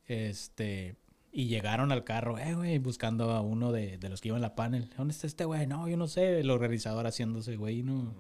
[0.06, 0.98] Este,
[1.32, 4.44] y llegaron al carro, eh, güey, buscando a uno de, de los que iban en
[4.44, 4.90] la panel.
[4.98, 5.66] ¿Dónde está este güey?
[5.68, 6.40] No, yo no sé.
[6.40, 8.14] El organizador haciéndose, güey, no.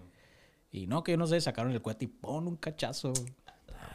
[0.72, 3.14] Y no, que yo no sé, sacaron el cohete y pon un cachazo.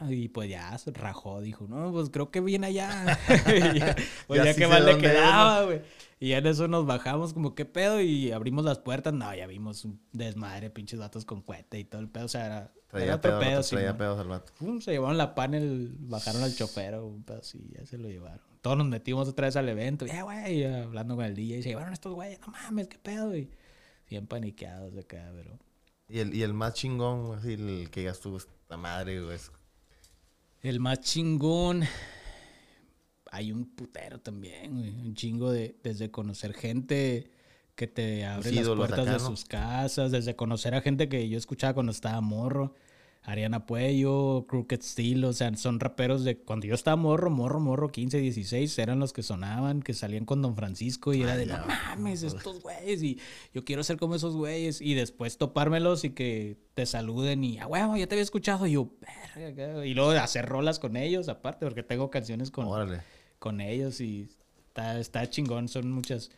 [0.10, 3.18] Y pues ya rajó, dijo, no, pues creo que viene allá.
[3.46, 3.96] Y ya,
[4.26, 5.80] pues Ya ya sí que mal le quedaba, güey.
[6.20, 8.00] Y ya en eso nos bajamos como, ¿qué pedo?
[8.00, 9.12] Y abrimos las puertas.
[9.14, 12.24] No, ya vimos un desmadre, pinches vatos con cohete y todo el pedo.
[12.24, 13.98] O sea, era, era Traía otro pedos, pedo, traía Simón.
[13.98, 14.52] pedos al vato.
[14.58, 18.08] Pum, se llevaron la panel, bajaron al chofer o un pedo así, ya se lo
[18.08, 18.40] llevaron.
[18.62, 21.68] Todos nos metimos otra vez al evento, ya, güey, hablando con el DJ, y se
[21.68, 23.48] llevaron estos güeyes, no mames, qué pedo, y
[24.10, 25.56] bien paniqueados de acá, pero...
[26.08, 29.36] Y el, y el más chingón, así, el que digas tú, esta madre, güey.
[29.36, 29.52] es-
[30.62, 31.84] El más chingón,
[33.30, 37.30] hay un putero también, güey, un chingo de, desde conocer gente
[37.76, 41.38] que te abre las puertas acá, de sus casas, desde conocer a gente que yo
[41.38, 42.74] escuchaba cuando estaba morro.
[43.22, 47.90] Ariana Puello, Crooked Steel, o sea, son raperos de cuando yo estaba morro, morro, morro,
[47.90, 51.58] 15, 16, eran los que sonaban, que salían con Don Francisco y era de, no
[51.66, 53.18] mames, estos güeyes, y
[53.52, 57.66] yo quiero ser como esos güeyes, y después topármelos y que te saluden y, ah,
[57.66, 58.90] huevo, ya te había escuchado, y yo,
[59.36, 63.02] verga, y luego hacer rolas con ellos, aparte, porque tengo canciones con, Órale.
[63.38, 64.28] con ellos y
[64.68, 66.30] está, está chingón, son muchas.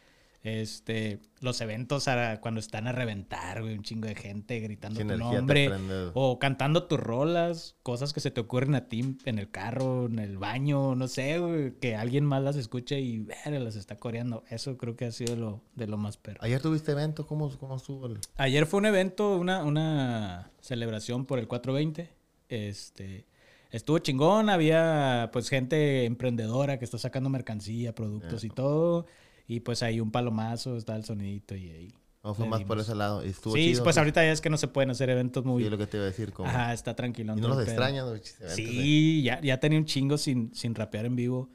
[0.43, 5.19] Este, los eventos a- cuando están a reventar, güey, un chingo de gente gritando tu
[5.37, 5.69] nombre
[6.15, 10.19] o cantando tus rolas, cosas que se te ocurren a ti en el carro, en
[10.19, 14.43] el baño, no sé, güey, que alguien más las escuche y ver, las está coreando.
[14.49, 16.39] Eso creo que ha sido lo, de lo más perro.
[16.43, 18.07] Ayer tuviste evento, ¿cómo, cómo estuvo?
[18.07, 22.11] el- Ayer fue un evento, una, una celebración por el 420.
[22.49, 23.27] Este,
[23.71, 29.07] estuvo chingón, había pues gente emprendedora que está sacando mercancía, productos y todo.
[29.53, 31.95] Y pues ahí un palomazo, está el sonidito y ahí.
[32.23, 33.25] ¿O fue más por ese lado?
[33.25, 33.83] ¿Y estuvo Sí, chido?
[33.83, 35.65] pues ahorita ya es que no se pueden hacer eventos muy...
[35.65, 36.33] Sí, lo que te iba a decir.
[36.33, 36.49] Como...
[36.49, 37.37] Ajá, está tranquilo.
[37.37, 41.17] ¿Y no los extrañas, de- Sí, ya, ya tenía un chingo sin, sin rapear en
[41.17, 41.51] vivo.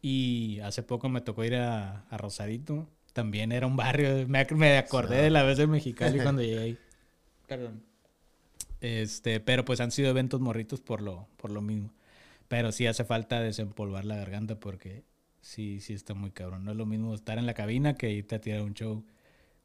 [0.00, 2.88] Y hace poco me tocó ir a, a Rosarito.
[3.14, 4.28] También era un barrio.
[4.28, 6.78] Me, me acordé de la vez de Mexicali cuando llegué ahí.
[7.48, 7.82] Perdón.
[8.80, 11.90] Este, pero pues han sido eventos morritos por lo, por lo mismo.
[12.46, 15.02] Pero sí hace falta desempolvar la garganta porque
[15.44, 16.64] sí, sí está muy cabrón.
[16.64, 19.04] No es lo mismo estar en la cabina que irte a tirar un show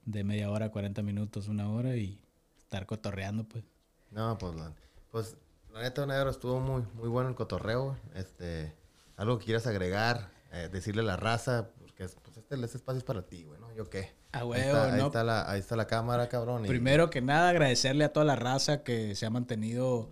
[0.05, 2.19] de media hora, 40 minutos, una hora y
[2.57, 3.63] estar cotorreando, pues.
[4.11, 4.73] No, pues la,
[5.11, 5.37] pues,
[5.71, 7.85] la neta, negro, estuvo muy, muy bueno el cotorreo.
[7.85, 7.97] güey.
[8.15, 8.73] Este,
[9.17, 12.97] algo que quieras agregar, eh, decirle a la raza, porque es- pues este, este espacio
[12.99, 13.71] es para ti, güey, ¿no?
[13.75, 14.11] ¿Yo qué?
[14.31, 15.07] A ahí, huevo, está, ahí, ¿no?
[15.07, 16.65] está la, ahí está la cámara, cabrón.
[16.65, 20.09] y- Primero que nada, agradecerle a toda la raza que se ha mantenido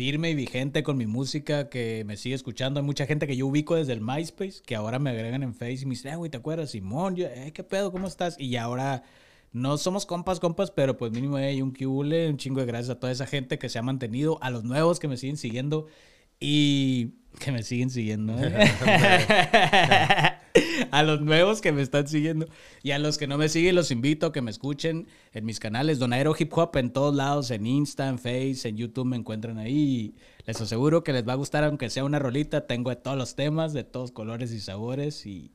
[0.00, 2.80] firme y vigente con mi música, que me sigue escuchando.
[2.80, 5.80] Hay mucha gente que yo ubico desde el MySpace, que ahora me agregan en Face
[5.82, 6.70] y me dicen, "Ah, güey, ¿te acuerdas?
[6.70, 7.92] Simón, yo, eh, ¿qué pedo?
[7.92, 8.34] ¿Cómo estás?
[8.40, 9.02] Y ahora
[9.52, 12.98] no somos compas, compas, pero pues mínimo hay un cubule, un chingo de gracias a
[12.98, 15.86] toda esa gente que se ha mantenido, a los nuevos que me siguen siguiendo
[16.40, 18.34] y que me siguen siguiendo.
[18.38, 18.70] ¿eh?
[20.98, 22.46] a los nuevos que me están siguiendo
[22.82, 25.60] y a los que no me siguen los invito a que me escuchen en mis
[25.60, 29.58] canales Donaero Hip Hop en todos lados, en Insta, en Face, en YouTube me encuentran
[29.58, 30.14] ahí.
[30.46, 33.34] Les aseguro que les va a gustar aunque sea una rolita, tengo de todos los
[33.36, 35.52] temas, de todos colores y sabores y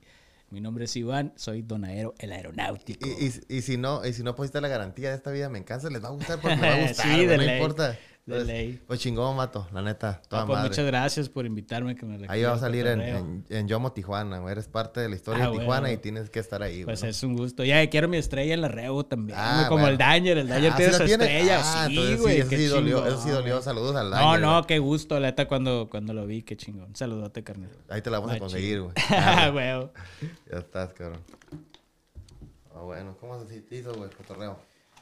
[0.51, 3.05] mi nombre es Iván, soy Donaero el aeronáutico.
[3.07, 5.57] Y, y- y si no, y si no pusiste la garantía de esta vida me
[5.59, 7.55] encanta, les va a gustar porque me va a gustar, Sí, güey, de no ley.
[7.57, 7.97] importa.
[8.25, 8.81] De ley.
[8.87, 10.19] Pues chingón, mato, la neta.
[10.27, 10.69] Toda Ah, pues madre.
[10.69, 11.95] muchas gracias por invitarme.
[11.95, 14.51] Que me Ahí va a salir en, en, en Yomo Tijuana, güey.
[14.53, 16.85] Eres parte de la historia Ah, de Tijuana y tienes que estar ahí, güey.
[16.85, 17.09] Pues ¿no?
[17.09, 17.63] es un gusto.
[17.63, 19.37] Ya quiero mi estrella en la Rebo también.
[19.39, 19.89] Ah, como bueno.
[19.91, 20.39] el Danger.
[20.39, 21.59] El Danger Ah, tiene ¿sí su estrella.
[21.63, 22.39] Ah, sí, entonces güey.
[22.39, 23.61] Eso sí dolió, eso sí dolió.
[23.61, 24.65] Saludos al No, Danger, no, güey.
[24.69, 26.95] qué gusto, la neta, cuando, cuando lo vi, qué chingón.
[26.95, 27.69] Saludote, carnal.
[27.89, 28.93] Ahí te la vamos a conseguir, güey.
[29.11, 29.67] Ah, güey.
[30.51, 31.19] Ya estás, cabrón.
[32.73, 33.15] Ah, bueno.
[33.19, 34.57] ¿Cómo se te hizo, güey, cotorreo?